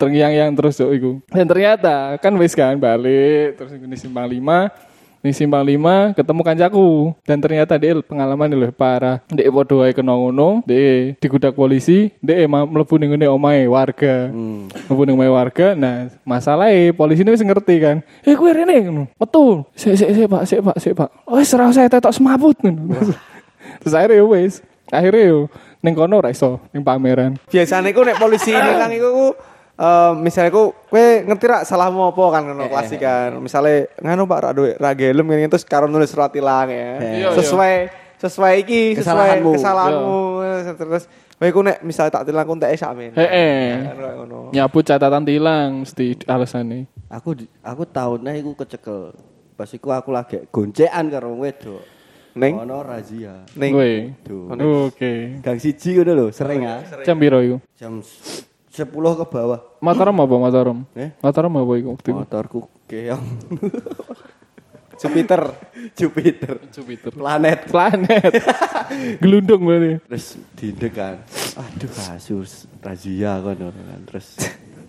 [0.00, 1.20] Terngiang-yang terus tuh iku.
[1.28, 4.72] Dan ternyata kan wis kan balik terus ini simpang lima
[5.18, 7.10] ini simpang lima ketemu kancaku.
[7.26, 9.18] Dan ternyata dia pengalaman lho parah.
[9.28, 14.30] Dia podo wae kena ngono dia digudak polisi dia emang mlebu ning ngene omahe warga.
[14.30, 17.96] Mlebu ning omahe warga nah masalahnya polisi ini wis ngerti kan.
[18.22, 19.04] Eh kowe rene ngono.
[19.18, 19.66] Betul.
[19.74, 21.10] Sik sik sik Pak sik Pak sik Pak.
[21.26, 22.94] Wis ora usah tetok semaput ngono.
[23.82, 24.62] Terus akhirnya ya wis.
[24.88, 25.40] Akhirnya yo
[25.82, 27.36] ning kono ora iso ning pameran.
[27.50, 29.34] Biasanya ku nek polisi nilang iku
[29.78, 33.38] ku eh, misalnya ku kowe ngerti rak salahmu apa kan ngono klasik kan.
[33.38, 36.98] Misalnya nganu Pak ra duwe ra gelem ngene terus karo nulis surat tilang ya.
[37.38, 37.74] Sesuai
[38.18, 39.50] sesuai iki sesuai Kesalahanmu.
[39.54, 40.18] kesalahanmu
[40.74, 41.04] terus
[41.38, 43.14] Kowe ku nek misal tak tilang ku entek sakmen.
[43.14, 43.94] Heeh.
[43.94, 44.50] Ngono.
[44.50, 46.90] Nyabut catatan tilang mesti alasannya.
[47.14, 49.14] Aku aku tahunnya iku kecekel.
[49.54, 51.78] Pas iku aku lagi goncekan karo wong wedok.
[52.34, 53.46] Ning Ono razia.
[53.54, 53.70] ning.
[54.90, 55.38] Oke.
[55.38, 56.82] Gang siji ngono lho, sering ah.
[57.06, 57.62] Jam piro iku?
[57.78, 58.02] Jam
[58.78, 59.60] s- 10 ke bawah.
[59.82, 60.78] Motorom apa motorom?
[60.94, 61.10] Eh?
[61.18, 62.18] Motorom apa iku waktu itu?
[62.22, 63.24] Motorku keong.
[64.98, 65.54] Jupiter.
[65.94, 66.54] Jupiter.
[66.74, 67.10] Jupiter.
[67.14, 67.70] Planet.
[67.70, 68.32] Planet.
[69.22, 70.02] Gelundung berarti.
[70.10, 70.26] Terus
[70.58, 71.22] dindek kan.
[71.54, 74.00] Aduh kasus razia kono kan.
[74.10, 74.26] Terus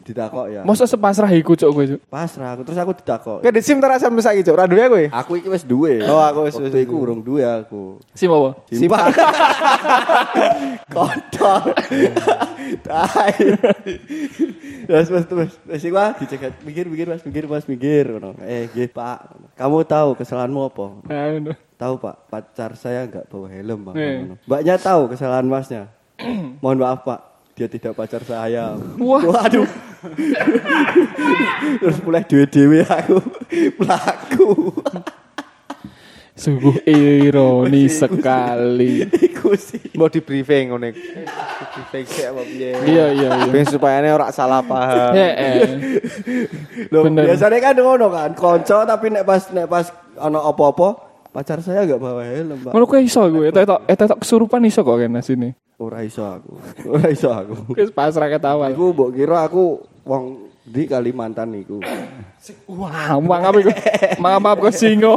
[0.09, 0.61] ditakok ya.
[0.65, 2.01] Masa sepasrah iku cok kowe cok.
[2.09, 3.37] Pasrah aku terus aku ditakok.
[3.45, 4.57] Kowe di SIM ta sampe saiki, Cuk?
[4.57, 5.03] Ra duwe kowe?
[5.13, 6.01] Aku iki wis duwe.
[6.03, 8.01] Oh, aku wis- Waktu wis iku urung duwe aku.
[8.17, 8.57] Sim apa?
[8.73, 9.09] Simpan.
[10.95, 11.61] Kontol.
[12.89, 13.33] Tai.
[14.89, 18.33] Terus terus terus terus iku ah, dicegat mikir mikir Mas mikir Mas mikir ngono.
[18.41, 19.53] Eh nggih Pak.
[19.53, 20.85] Kamu tahu kesalahanmu apa?
[21.05, 21.53] Nah.
[21.79, 23.95] Tahu Pak, pacar saya enggak bawa helm Bang.
[23.95, 24.35] Ngono.
[24.43, 25.87] Mbaknya tahu kesalahan Masnya.
[26.63, 27.19] Mohon maaf Pak,
[27.59, 28.79] dia tidak pacar saya.
[28.95, 29.19] Wah.
[29.19, 29.67] Waduh.
[31.83, 33.19] Terus mulai dewe-dewe aku
[33.75, 34.71] pelaku.
[36.39, 39.03] Sungguh ironi sekali.
[39.03, 39.91] Iku sih.
[39.99, 40.71] Mau di briefing.
[40.71, 40.95] Di
[41.75, 42.71] briefing sik apa piye?
[42.87, 43.51] Iya iya iya.
[43.51, 45.11] Ben supaya ora salah paham.
[45.19, 45.59] Heeh.
[46.95, 52.01] Biasanya kan ngono kan, konco tapi nek pas nek pas ono apa-apa, pacar saya enggak
[52.01, 52.73] bawa helm, Pak.
[52.73, 55.53] Kowe iso gue, eta eta eta kesurupan iso kok kena sini.
[55.79, 56.53] Ora iso aku.
[56.91, 57.55] Ora iso aku.
[57.79, 58.67] Wis pasrah ketawa.
[58.67, 61.79] Aku mbok kira aku wong di Kalimantan niku.
[62.67, 63.71] Wah, mangap iku.
[64.19, 65.15] Mangap kok singo.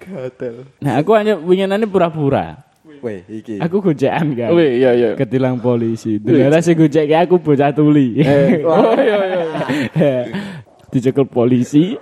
[0.00, 0.70] Gatel.
[0.78, 2.70] Nah, aku hanya winginane pura-pura.
[3.00, 3.56] Weh, iki.
[3.58, 4.52] Aku gojekan kan.
[4.52, 5.10] Wih, iya iya.
[5.16, 6.20] Ketilang polisi.
[6.20, 8.20] Ternyata sing gojek aku bocah tuli.
[8.68, 10.20] Oh iya iya.
[10.92, 11.96] Dicekel polisi.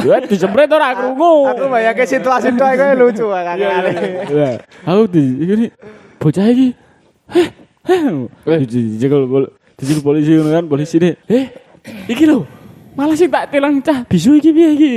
[0.00, 1.46] Ya dijempret ora krungu.
[1.48, 3.56] Aku bayangke situasi itu kowe lucu kan.
[3.56, 5.66] Lah, aku di ini
[6.16, 6.68] bocah iki.
[7.30, 7.48] Heh,
[7.86, 8.60] heh.
[8.64, 11.10] Di- Dicekel pol- dicekel polisi ngono kan polisi ini.
[11.26, 11.44] Eh,
[12.06, 12.44] iki lho.
[12.90, 14.90] Malah sing tak tilang cah bisu iki piye iki.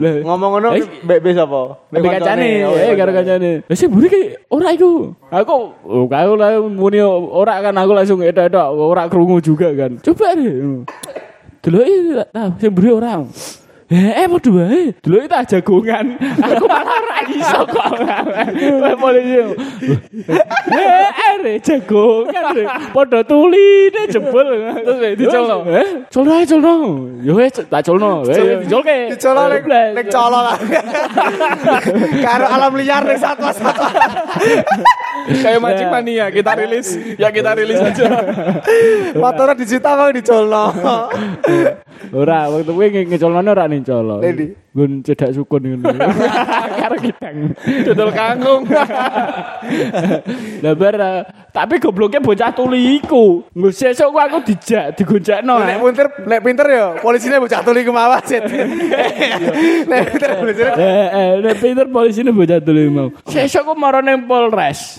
[0.00, 1.60] Lah, Ngomong ngono Eh, mbek mbek sapa?
[1.92, 3.50] Mbek kancane, eh karo kancane.
[3.68, 5.12] Lah sing mburi ki ora iku.
[5.28, 10.00] Aku oh aku lah muni ora kan aku langsung edak-edak ora krungu juga kan.
[10.00, 10.82] Coba deh.
[11.60, 11.94] Deloki
[12.32, 13.20] nah sing mburi ora.
[13.94, 14.80] Eh, eh padha wae.
[15.04, 16.06] Deloki tak jagongan.
[16.50, 17.92] Aku malah ora iso kok.
[18.82, 19.38] Wah polisi.
[20.74, 22.64] Eh, eh re jagongan re.
[22.90, 24.50] Padha tuli ne jebol.
[24.82, 25.56] Terus weh, dicolno?
[25.70, 26.74] Eh, colno ae colno.
[27.22, 28.26] Yo wes tak colno.
[28.26, 28.96] Eh, dicolke.
[29.14, 30.86] Dicolok nek nek colok kan.
[32.26, 33.88] Karo alam liar nek satwa-satwa.
[35.24, 36.88] Kayak mancing mania, kita rilis.
[37.16, 38.08] Ya kita rilis aja.
[39.16, 40.64] Motornya disita mau dicolno.
[42.12, 44.20] Ora, waktu kuwi ngecolone ora ning colo.
[44.74, 45.86] Gun cedak sukun ngono.
[46.82, 47.54] Karo kidang.
[47.86, 48.66] Dodol kangkung.
[50.66, 51.22] Lah bar eh,
[51.54, 53.46] tapi gobloknya bocah tuli iku.
[53.54, 55.62] Nggo sesuk ku aku dijak digonjakno.
[55.62, 58.42] Nek pinter, nek pinter ya polisinya bocah tuli kemawat sih.
[59.86, 63.14] Nek pinter polisinya Eh, eh, nek pinter polisine bocah tuli mau.
[63.30, 64.98] Sesuk ku maro ning Polres.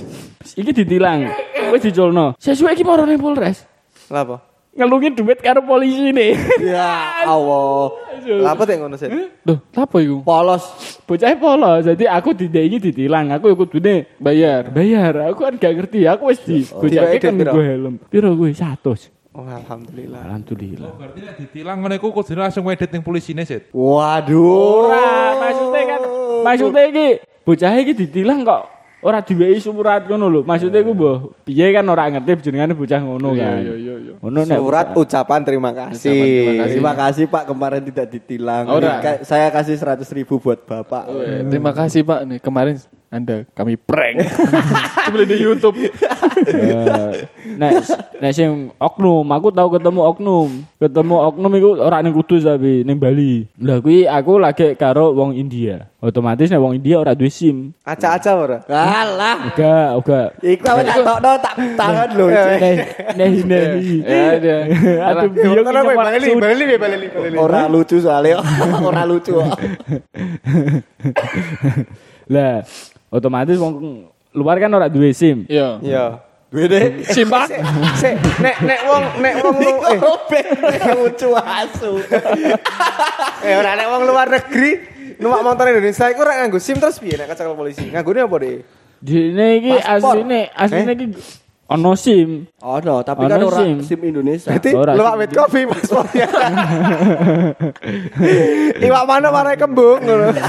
[0.55, 1.27] Iki ditilang.
[1.75, 2.39] Wis dicolno.
[2.39, 3.67] Sesuk iki maro ning Polres.
[4.07, 4.54] Lah apa?
[4.75, 6.35] Ngelungi duit karo polisi nih.
[6.59, 7.95] Ya Allah.
[8.27, 9.07] Lah apa teh ngono sih?
[9.47, 10.19] Loh, apa iku?
[10.19, 10.67] Polos.
[11.07, 11.87] Bocah polos.
[11.87, 13.31] Jadi aku didengi ditilang.
[13.39, 14.67] Aku ikut duit Bayar.
[14.75, 15.31] bayar.
[15.31, 16.03] Aku kan gak ngerti.
[16.11, 17.95] Aku wis di Tiba-tiba kan gue helm.
[18.11, 19.15] Piro gue 100.
[19.35, 20.21] Oh alhamdulillah.
[20.27, 20.91] Alhamdulillah.
[20.95, 23.71] Berarti nek ditilang ngene iku kudune langsung wedit ning polisine, Sit.
[23.71, 24.91] Waduh.
[24.91, 26.01] Ora, maksudnya kan
[26.43, 27.07] maksudnya iki
[27.47, 30.41] bocah iki ditilang kok ora diwehi surat ngono lho.
[30.43, 33.59] Maksudnya iku mbah piye kan ora ngerti jenengane bocah ngono kan.
[33.59, 34.13] Iya iya iya.
[34.17, 36.19] Ngono nek Surat ucapan terima kasih.
[36.67, 38.65] Terima kasih Pak kemarin tidak ditilang.
[38.65, 38.79] Ora.
[38.79, 41.03] Ini ka- Saya kasih 100 ribu buat Bapak.
[41.47, 42.75] Terima kasih Pak nih kemarin
[43.15, 44.27] Anda kami prank.
[45.15, 45.79] Beli di YouTube.
[45.79, 47.23] Eh,
[47.55, 47.71] nek
[48.19, 50.49] nek sing oknum, aku tahu ketemu oknum.
[50.75, 53.47] Ketemu oknum iku ora ning Kudus tapi ning Bali.
[53.63, 55.87] Lah kuwi aku lagi karo wong India.
[56.03, 57.71] Otomatis nek wong India ora duwe SIM.
[57.87, 58.57] Aca-aca ora?
[58.67, 59.47] Alah.
[59.47, 60.29] Enggak, enggak.
[60.43, 62.25] Iku apa tak tokno tak tangan lho.
[62.27, 62.77] Neh,
[63.15, 63.65] neh, neh.
[64.03, 64.55] Ya ada.
[65.15, 67.35] Aduh, biyo Kono kowe baleli, baleli, baleli, baleli.
[67.39, 68.43] Ora lucu soalnya.
[68.91, 69.39] Ora lucu.
[72.25, 72.65] Lah,
[73.09, 75.47] otomatis wong luar kan ora duwe SIM.
[75.47, 75.79] Iya.
[75.81, 76.05] Iya.
[76.55, 77.03] Bede.
[77.11, 77.51] Simpak.
[77.99, 80.45] Sik, nek nek wong nek wong lu eh Robek
[80.95, 81.99] lucu asu.
[83.47, 84.71] eh ora nek wong luar negeri
[85.19, 87.83] numpak motor Indonesia iku ora nganggo SIM terus piye nek kecekel polisi?
[87.91, 88.63] Nganggone apa deh?
[89.03, 90.15] Dene iki Paspor.
[90.21, 91.05] asline asline iki
[91.65, 92.29] ono SIM.
[92.61, 93.77] Oh no, tapi Ono kan ora SIM.
[93.81, 94.49] SIM Indonesia.
[94.53, 95.19] Berarti SIM.
[95.19, 96.27] wit kopi paspornya.
[98.85, 100.29] Iwak mana marai kembung ngono.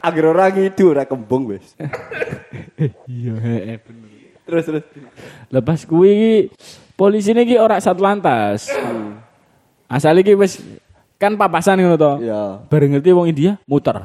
[0.00, 1.76] Agar orang itu ora kembung wis.
[3.04, 4.10] Iya, heeh bener.
[4.48, 4.84] Terus terus.
[5.52, 6.34] Lepas kuwi iki
[6.96, 8.72] polisine iki ora satlantas.
[9.84, 10.58] Asal iki wis
[11.20, 12.12] kan papasan ngono to.
[12.24, 12.64] Ya.
[12.72, 14.00] Bareng ngerti wong India muter.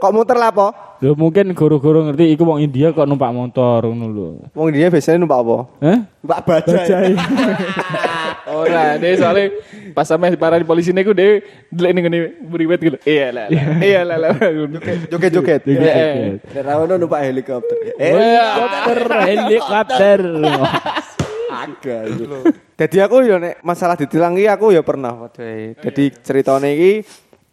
[0.00, 0.96] Kok muter lah apa?
[1.04, 4.28] Lho mungkin goro-goro ngerti iku wong India kok numpak motor ngono lho.
[4.56, 5.56] Wong dia biasanya numpak apa?
[5.84, 5.98] Hah?
[6.24, 7.12] Mbak Bajai.
[8.44, 9.44] Ora, deh soalnya
[9.96, 11.40] pas sampe parah di polisi niku deh
[11.72, 12.98] delek ning ngene buriwet gitu.
[13.08, 13.46] Iya lah.
[13.48, 13.64] lah.
[13.80, 14.30] Iya lah lah.
[15.08, 15.64] Joget-joget.
[15.64, 16.36] Eh.
[16.52, 17.76] Dan Rawono numpak helikopter.
[17.96, 20.20] Eh, Helikopter, helikopter.
[21.64, 22.02] agak.
[22.18, 22.38] gitu.
[22.74, 25.30] Jadi aku yo nek masalah ditilang iki aku ya pernah.
[25.80, 26.92] Jadi ceritane iki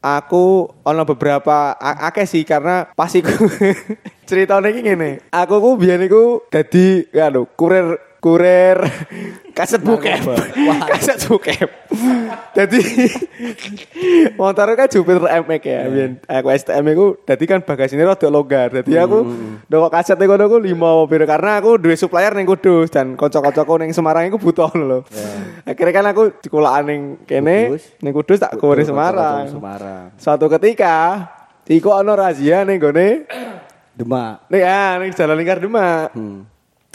[0.01, 3.32] aku ono beberapa akeh sih karena pas iku
[4.30, 5.30] ceritane iki ngene.
[5.30, 8.77] Aku ku biyen iku dadi anu kurir kurir
[9.57, 10.21] kaset bokep.
[10.93, 11.69] kaset bokep.
[12.53, 12.79] Dadi
[14.38, 15.81] motor kan Jupiter MX ya.
[15.89, 18.69] Biyen aku STM iku dadi kan bagasine rada longgar.
[18.69, 19.25] Dadi aku
[19.65, 23.81] ndok kaset iku ngono ku lima piro karena aku duwe supplier ning Kudus dan kanca-kancaku
[23.81, 25.01] ning Semarang iku butuh lho.
[25.65, 27.86] Akhirnya kan aku dikulakan ning kene Kudus.
[28.05, 29.49] ning Kudus tak kurir Semarang.
[29.49, 30.13] Semarang.
[30.21, 31.25] Suatu ketika
[31.65, 33.25] iku ana razia ning gone
[33.97, 34.45] Demak.
[34.47, 36.13] nih ya ning Jalan Lingkar Demak.
[36.13, 36.45] Hmm.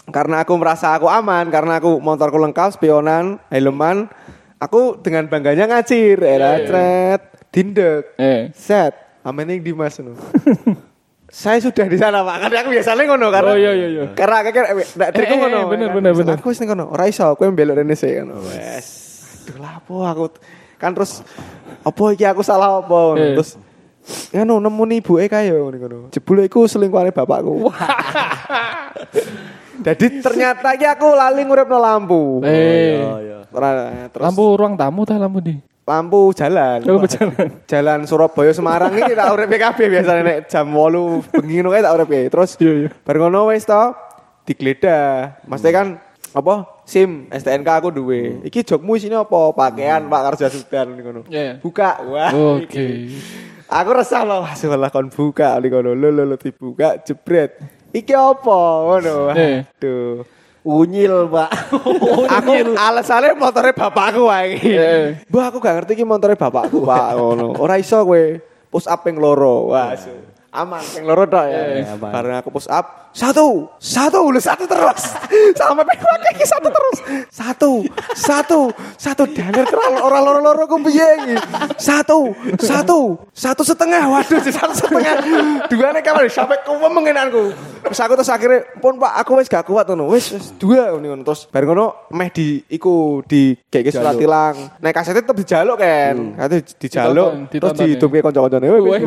[0.06, 4.06] Karena aku merasa aku aman, karena aku motorku lengkap, spionan, helman,
[4.56, 8.54] aku dengan bangganya ngacir, era tret, dindek, Eh.
[8.54, 10.14] set, amening Dimas no.
[11.26, 14.02] Saya sudah di sana pak, karena aku biasanya ngono karena Oh, iya, iya, iya.
[14.14, 14.64] karena kakek
[14.94, 15.58] ndak trikku Eh, eh, ngono.
[15.58, 16.34] eh, bener, bener, bener.
[16.38, 18.30] Aku ning ngono, ora iso, aku yang belok rene sik kan.
[18.46, 18.86] Wes.
[19.42, 20.24] Aduh lapo aku
[20.78, 21.26] kan terus
[21.82, 23.34] apa iki aku salah apa Eh.
[23.34, 23.58] terus
[24.30, 25.98] ngono nemu nih ibu e kaya ngono ngono.
[26.14, 27.68] Jebule iku selingkuhane bapakku.
[29.82, 32.40] Jadi ternyata iki aku lali nguripno lampu.
[32.42, 32.96] Eh.
[33.00, 33.38] Oh, iya.
[33.50, 35.56] Ora- Terus Lampu ruang tamu tah lampu di.
[35.86, 36.82] lampu jalan.
[36.82, 37.48] Lampu jalan.
[37.64, 42.08] Jalan Surabaya Semarang ini tak urip PKB biasanya nek jam 8 bengi ngono tak urip
[42.10, 42.20] ya.
[42.26, 42.88] Terus Iya, iya.
[43.06, 43.82] bar ngono wis to
[44.44, 45.42] digeledah.
[45.46, 45.86] Maksudnya kan
[46.34, 48.42] apa SIM STNK aku duwe.
[48.42, 49.54] Iki jogmu isine apa?
[49.54, 51.22] Pakaian Pak Karja Sudan ngono.
[51.26, 51.62] Iya.
[51.62, 52.02] Buka.
[52.02, 52.30] Wah.
[52.58, 53.14] Oke.
[53.66, 55.90] Aku resah loh, malah kon buka ali kono.
[55.90, 57.58] Lho lho lho dibuka jebret.
[57.96, 58.60] Iki apa?
[58.84, 59.16] Ngono.
[59.32, 59.64] Eh.
[59.64, 60.20] Aduh.
[60.66, 61.50] Unyil, Pak.
[62.42, 64.58] Aku alasannya motornya bapakku wae.
[64.58, 65.04] Eh.
[65.30, 67.16] Bu aku gak ngerti iki motornya bapakku, Pak.
[67.16, 67.56] Ngono.
[67.56, 68.22] Ora iso kowe
[68.68, 69.72] push up ping loro.
[69.72, 70.12] Wah, su.
[70.56, 71.84] aman ping loro tok ya.
[71.84, 72.10] Eh, aman.
[72.10, 75.02] Karena aku push up satu, satu, lu satu terus.
[75.56, 76.98] Sampai ping lagi satu terus.
[77.32, 77.72] Satu,
[78.12, 78.60] satu,
[78.96, 81.36] satu daner terlalu orang loro-loro ku piye iki?
[81.80, 84.04] Satu, satu, satu setengah.
[84.08, 85.14] Waduh, satu setengah.
[85.68, 87.56] Dua nih kamar sampai kuwem mengenanku.
[87.86, 90.10] Terus aku terus akhirnya pun Pak, aku wis gak kuat ngono.
[90.10, 94.22] Wis wis dua ngono terus bareng ngono meh di iku di kayak surat Jaluk.
[94.26, 94.56] tilang.
[94.82, 96.16] Nek kasetnya tetep dijaluk kan.
[96.34, 98.66] Katanya dijaluk Ditonton, terus dihidupke kanca-kancane.
[98.66, 99.02] Wes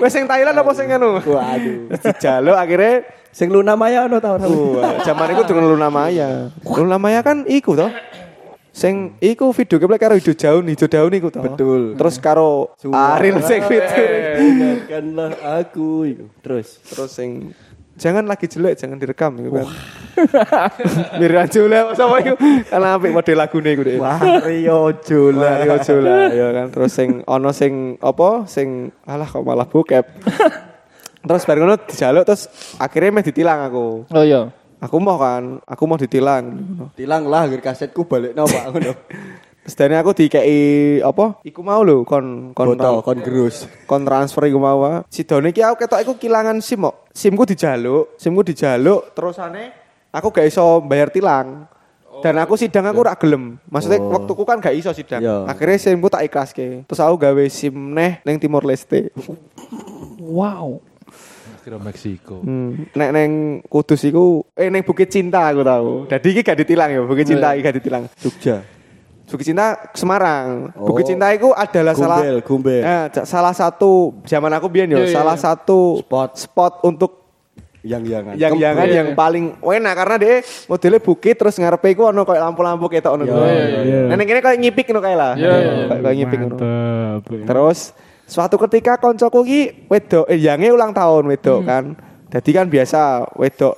[0.00, 1.20] wes sing Thailand apa sing anu?
[1.20, 1.92] Waduh.
[1.92, 2.94] Dijaluk akhirnya
[3.36, 4.48] Sing Luna Maya ono ta ora?
[4.48, 6.48] Wah, zaman itu dengan Luna Maya.
[6.64, 7.92] Luna Maya kan iku toh.
[8.72, 11.44] Sing iku video gameplay karo hijau daun, hijau daun iku toh.
[11.44, 12.00] Betul.
[12.00, 14.08] Terus karo Ariel sing fitur.
[14.40, 16.24] Ingatkanlah aku iku.
[16.40, 17.52] Terus Terus sing
[17.96, 19.68] jangan lagi jelek, jangan direkam iku kan.
[21.20, 22.34] Miriam Jula sama iku
[22.68, 23.96] kan apik model lagune iku deh.
[24.00, 25.60] Wario Jola.
[25.60, 26.66] Mario Jola ya kan.
[26.72, 30.04] Terus sing ono sing apa sing alah kok malah bokep.
[31.26, 32.46] terus bareng ngono dijaluk terus
[32.78, 34.06] akhirnya meh ditilang aku.
[34.12, 34.52] Oh iya.
[34.76, 36.52] Aku mau kan, aku mau ditilang.
[36.92, 38.76] Tilang lah agar kasetku balik Pak
[39.74, 40.60] dari aku dikei
[41.00, 41.42] apa?
[41.42, 43.66] Iku mau lho kon kon Botol kon gerus.
[43.88, 44.84] kon transfer iku mau.
[44.84, 45.02] ah.
[45.10, 47.10] Si Doni ki aku ketok iku kilangan SIM kok.
[47.10, 49.72] SIMku dijaluk, SIMku dijaluk terusane
[50.12, 51.66] aku gak iso bayar tilang.
[52.16, 53.60] Dan aku sidang aku ora gelem.
[53.68, 54.08] Maksudnya Oh.
[54.16, 55.20] waktuku kan gak iso sidang.
[55.20, 55.44] Iya.
[55.44, 56.88] Akhirnya SIMku tak iklaske.
[56.88, 59.12] Terus aku gawe SIM neh ning Timor Leste.
[60.16, 60.80] Wow.
[61.60, 62.40] Kira Meksiko.
[62.40, 62.86] Hmm.
[62.94, 63.30] Nek neng
[63.66, 65.90] Kudus iku eh neng Bukit Cinta aku tahu.
[66.06, 68.04] Jadi iki gak ditilang ya, Bukit Cinta iki gak ditilang.
[68.16, 68.62] Jogja.
[69.26, 70.70] Bukit Cinta Semarang.
[70.74, 70.86] Oh.
[70.86, 72.80] Bukit Cinta itu adalah salah Gumbel, Gumbel.
[72.80, 75.42] Eh, salah satu zaman aku biyen yo, Iya, iya, salah iya.
[75.42, 76.30] satu Spot.
[76.32, 77.26] spot untuk
[77.82, 78.34] Yang-yangan.
[78.34, 80.34] yang jangan Iya, yang paling enak karena dia
[80.66, 83.24] modelnya bukit terus ngarepe iku ono kayak lampu-lampu ketok ono.
[83.26, 84.06] Iya.
[84.06, 85.32] Nah, ning kene kayak ngipik ngono kae lah.
[85.34, 85.54] Iya.
[85.86, 86.56] Kayak kayak ngipik ngono.
[87.46, 87.78] Terus
[88.26, 91.68] suatu ketika koncoku ki wedok eh yange ulang tahun wedok Hmm.
[91.68, 91.84] kan.
[92.26, 93.00] Jadi kan biasa
[93.34, 93.74] wedok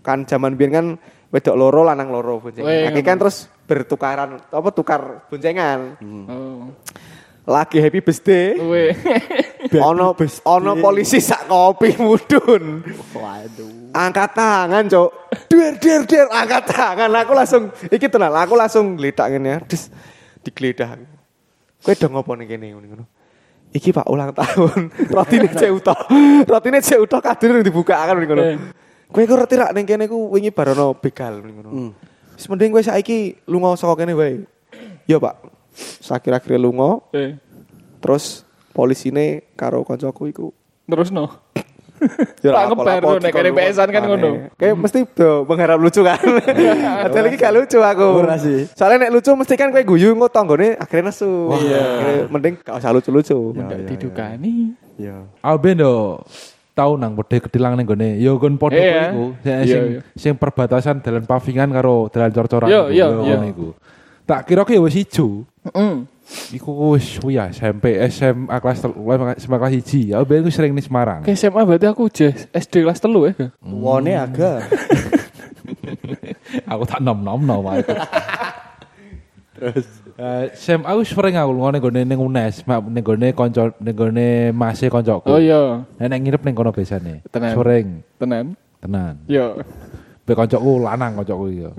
[0.00, 0.86] kan zaman biyen kan
[1.28, 2.64] wedok loro lanang loro boncengan.
[2.64, 5.94] Weh, Akhirnya kan terus bertukaran apa tukar boncengan.
[6.26, 6.74] Oh.
[7.46, 8.58] Lagi happy birthday.
[8.58, 8.90] Weh.
[9.90, 10.10] ono
[10.50, 12.82] ono polisi sak kopi mudun.
[13.14, 13.94] Waduh.
[13.94, 15.10] Angkat tangan, Cok.
[15.46, 17.10] Der der der angkat tangan.
[17.14, 19.58] Aku langsung iki tenan, aku langsung gledak ngene ya.
[19.62, 19.86] Des
[20.42, 20.98] digledah.
[21.80, 23.06] Kowe do ngopo ning kene ngono
[23.70, 24.90] iki Pak ulang tahun.
[25.14, 25.98] Rotine cek utuh.
[26.44, 28.42] Rotine cek utuh kadune dibuka kan ngono.
[28.42, 28.58] Eh.
[29.10, 31.70] Kowe iku ngerti rak ning kene ku wingi barono begal ngono.
[32.40, 34.48] Wis mending kowe saiki lunga saka kene wae.
[35.04, 35.44] Iya, Pak.
[36.00, 37.36] Sakira-kira lunga, Eh,
[38.00, 40.48] terus polisine karo koncoku iku
[40.88, 41.28] terus no.
[42.40, 44.48] Ya Tak ngebar tuh, nek kene PS-an kan ngono.
[44.56, 46.16] Kayak mesti do mengharap lucu kan.
[47.04, 48.24] Ada lagi gak lucu aku.
[48.72, 51.52] Soalnya nek lucu mesti kan kowe guyu engko tanggane akhirnya nesu.
[51.60, 52.24] Iya.
[52.32, 53.52] Mending gak usah lucu-lucu.
[53.52, 54.72] Ndak didukani.
[54.96, 55.28] Iya.
[55.44, 56.24] Alben do
[56.80, 58.16] tau nang pede ketilang ning gone.
[58.16, 59.12] Ya gon padha Iya.
[59.12, 59.24] iku.
[59.44, 60.00] Sing Iya, sing, iya.
[60.16, 62.68] sing perbatasan dalan Pavingan karo dalan Cor-Coran.
[62.88, 63.06] Iya.
[63.12, 63.68] ngono iku.
[64.24, 65.44] Tak kira ki ya wis ijo.
[65.68, 65.94] Heeh.
[66.54, 68.94] Iku wis ya SMP, SMA kelas telu,
[69.34, 70.14] SMA kelas 1.
[70.14, 71.26] Ya ben sering ning Semarang.
[71.26, 73.50] Ke SMA berarti aku jes SD kelas telu ya.
[73.60, 74.70] Wone agak.
[76.70, 77.82] aku tak nom-nom no wae.
[77.82, 77.98] Terus
[80.56, 84.88] SMA wis sering aku lunga ning gone ning UNES, ning gone kanca ning gone mase
[84.88, 85.28] kancaku.
[85.28, 87.24] Oh iya, Nek nek nginep ning kono biasane.
[87.28, 87.52] Tenan.
[87.56, 87.86] Sering,
[88.20, 88.46] tenan.
[88.80, 89.14] tenan.
[89.28, 89.60] Yo.
[90.24, 91.62] Be kancaku lanang kancaku iki.
[91.64, 91.70] ya.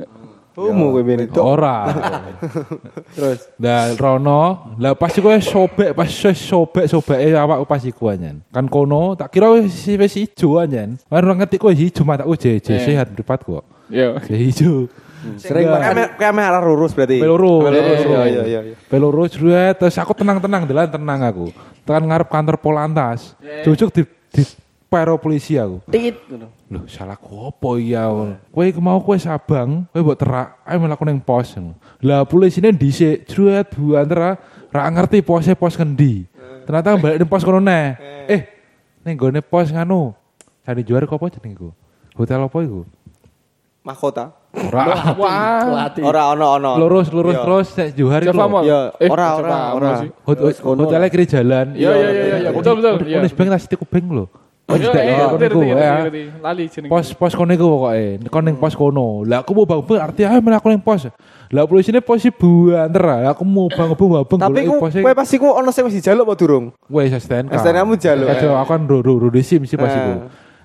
[0.51, 1.39] Homo kowe ben itu.
[1.39, 1.87] Ora.
[3.15, 8.11] Terus Lah Rono, lah pas iku wis sobek, pas wis sobek sobeke awakku pas iku
[8.11, 8.43] anjen.
[8.51, 10.99] Kan kono tak kira wis wis ijo anjen.
[11.07, 12.83] Ora ngerti kok ijo mataku jeje Eh.
[12.83, 13.65] sehat mripatku kok.
[13.87, 14.19] Yo.
[14.27, 14.91] Ijo.
[15.37, 17.17] Sering Kayak makan me- kayak arah lurus berarti.
[17.19, 18.59] Peluru, Iya iya iya.
[18.65, 18.75] iya.
[18.89, 21.45] peluru jruet terus aku tenang-tenang dalan tenang aku.
[21.81, 23.33] Tekan ngarep kantor Polantas.
[23.61, 24.43] Cucuk di di
[24.85, 25.79] pero polisi aku.
[25.87, 26.51] tit ngono.
[26.67, 28.07] Loh, salahku apa iya?
[28.51, 31.55] Kowe iku mau kowe sabang, kowe mbok terak, ayo mlaku ning pos.
[32.03, 34.35] Lah polisine dhisik, jruet buantera
[34.67, 36.27] ra ngerti pose pos kendi.
[36.67, 37.95] Ternyata balik ning pos kono neh.
[38.27, 38.41] Eh,
[39.03, 40.11] ning gone pos nganu.
[40.61, 41.69] Cari juara kok apa jeneng iku?
[42.15, 42.83] Hotel apa iku?
[43.81, 44.35] Mahkota.
[44.51, 45.15] Ora.
[45.15, 45.87] Wah.
[46.03, 46.71] Ora ono ono.
[46.75, 47.43] Lurus lurus Iya.
[47.47, 48.19] terus nek Johar.
[48.21, 49.91] Iya, Eh, ora, ora, ora.
[50.27, 51.71] Hotelnya kiri jalan.
[51.71, 53.07] Iya iya iya iya, betul betul.
[53.07, 53.23] Iya.
[53.23, 54.25] Unis Bank tas tiku bank lho.
[54.71, 55.95] Oh, Iya, iya, ya, ya.
[56.39, 56.87] Lali jeneng.
[56.87, 58.23] Pos pos kono iku pokoke.
[58.31, 59.27] Kon ning pos kono.
[59.27, 61.11] Lah aku mau bang arti ae mlaku ning pos.
[61.51, 63.03] Lah polisine pos buanter.
[63.03, 66.23] Lah aku mau bang bang bang Tapi ku kowe pas iku ono sing wis dijaluk
[66.23, 66.65] apa durung?
[66.87, 67.51] Wes STNK.
[67.51, 69.99] STNK kamu jaluk, aku kan ro ro ro desim sih pas Eh.
[69.99, 70.13] iku.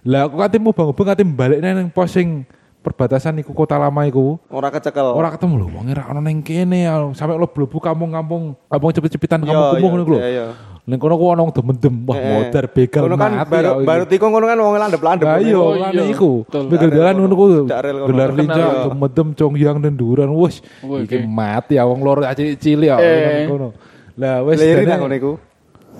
[0.06, 2.46] Lah aku kate mau bang bang kate balik ning pos sing
[2.86, 4.38] perbatasan iku kota lama iku.
[4.46, 5.10] Ora kecekel.
[5.10, 6.94] Ora ketemu lho, wong ora ono ning kene ya.
[7.10, 10.20] sampe lo blebu kampung-kampung, kampung cepet-cepetan Iya, kampung-kampung ngono iku lho.
[10.20, 10.46] Iya iya.
[10.86, 13.50] Ning kono ku ono wong demendem, wah Eh, motor begal Kono kan mati.
[13.50, 13.84] baru iki.
[13.84, 15.26] baru tikung kono kan wong landep-landep.
[15.26, 16.04] Lah iya, Oh, ngene iya.
[16.08, 16.30] iku.
[16.46, 17.20] Begal dalan kono.
[17.20, 17.46] ngono ku.
[17.66, 18.06] Kono.
[18.06, 18.82] Gelar lincah, iya.
[18.86, 20.62] demedem congyang denduran wis.
[20.80, 23.50] Oh, Iki mati ya wong loro aja cilik ya Eh.
[23.50, 23.74] ngono.
[24.14, 25.32] Lah wis Leri dene- nang kono iku.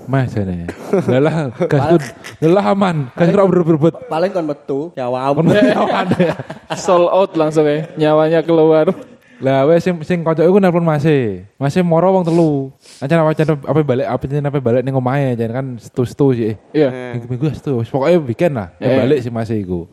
[0.07, 0.71] Mas jane.
[1.07, 1.35] Lah lah
[1.67, 1.99] gas tuh.
[2.47, 3.93] Lah aman, gas ora berebut.
[4.07, 5.35] Paling kon metu ya wow.
[5.35, 6.39] Kon ada.
[6.79, 7.91] Sold out langsung ya.
[7.99, 8.95] Nyawanya keluar.
[9.37, 11.45] Lah wes sing sing kanca iku nelpon Mase.
[11.61, 12.73] Mase moro wong telu.
[13.03, 16.53] Ancen apa ancen apa balik apa ancen apa balik ning omahe ancen kan stu-stu sih.
[16.73, 17.13] Iya.
[17.13, 17.77] Minggu minggu stu.
[17.77, 18.73] Wis Pokoke weekend lah.
[18.81, 18.97] Eh.
[18.97, 19.85] Balik si Mase iku.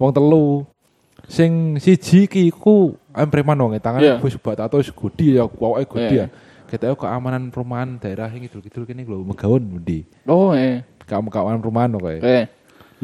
[0.00, 0.64] Wong telu.
[1.26, 4.16] Sing siji ki iku am preman wong tangane Iya.
[4.22, 6.30] wis bat atau gudi ya pokoke gudi Iya.
[6.30, 6.45] ya.
[6.66, 10.02] Kita keamanan perumahan daerah yang kidul-kidul kene lho Megawon ndi.
[10.26, 10.82] Oh eh.
[11.06, 12.18] Kamu keamanan perumahan pokoke.
[12.26, 12.44] Eh.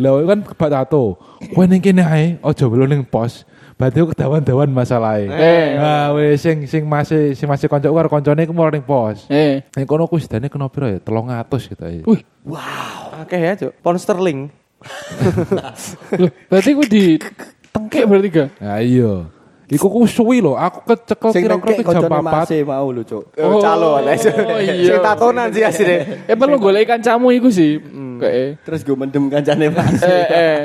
[0.02, 1.20] Lah kan kebat tato.
[1.54, 3.46] Kowe ning kene ae aja belum ning pos.
[3.78, 5.26] Berarti aku ketahuan-tahuan masalahe.
[5.30, 5.74] Eh.
[5.78, 9.26] Nah, wis sing sing masih sing masih kancaku karo iku mau ning pos.
[9.30, 9.62] Eh.
[9.78, 10.98] Ning kono ku sedane kena piro ya?
[10.98, 12.02] 300 gitu ya.
[12.06, 12.22] Wih.
[13.22, 13.72] Oke ya, Cuk.
[13.82, 14.50] Pound sterling.
[16.18, 17.04] Loh, berarti gue di
[17.74, 18.48] tengkek berarti gak?
[18.58, 19.30] Nah, iya.
[19.72, 22.44] Iku ku suwi lho, aku kecekel Sing kira-kira jam koncone 4.
[22.44, 23.24] masih mau lho, Cuk.
[23.40, 24.12] Oh, calo lah.
[24.12, 24.60] Oh.
[24.92, 26.28] Sing tatonan sih asine.
[26.28, 27.80] Eh, perlu golek kancamu iku sih.
[28.20, 28.60] Kayak.
[28.68, 29.96] Terus gue mendem kancane Mas.
[30.04, 30.58] Eh, eh.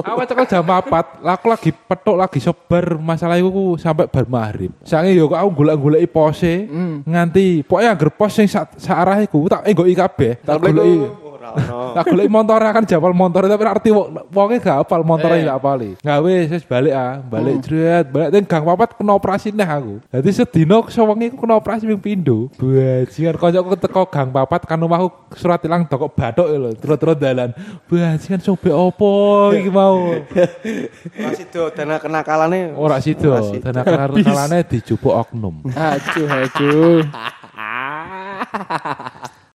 [0.00, 4.24] Aku cekel jam 4, lah aku lagi petuk lagi sebar masalah iku ku sampai bar
[4.24, 4.72] maghrib.
[4.80, 6.64] Sange yo aku golek-goleki pose
[7.04, 10.32] nganti pokoknya anggar pos sing sak arah iku tak enggoki kabeh.
[10.40, 11.27] Tak goleki.
[11.56, 11.80] Ono.
[11.96, 13.90] Tak golek motor kan japal motor tapi arti
[14.32, 15.90] wonge gak apal motornya gak apali.
[16.00, 19.94] Gak wis wis balik ah, balik jret, balik teng gang papat kena operasi neh aku.
[20.12, 22.52] Dadi sedina sewengi ku kena operasi ping pindho.
[22.60, 27.50] Bajingan kancaku teko gang papat kan omahku surat ilang toko bathuk lho, terus-terus dalan.
[27.88, 30.12] Bajingan sobek opo iki mau?
[31.18, 32.60] Ora sido dana kenakalane.
[32.76, 33.32] Ora sido,
[33.62, 35.64] dana kenalane dijupuk oknum.
[35.72, 37.00] Aduh, aduh.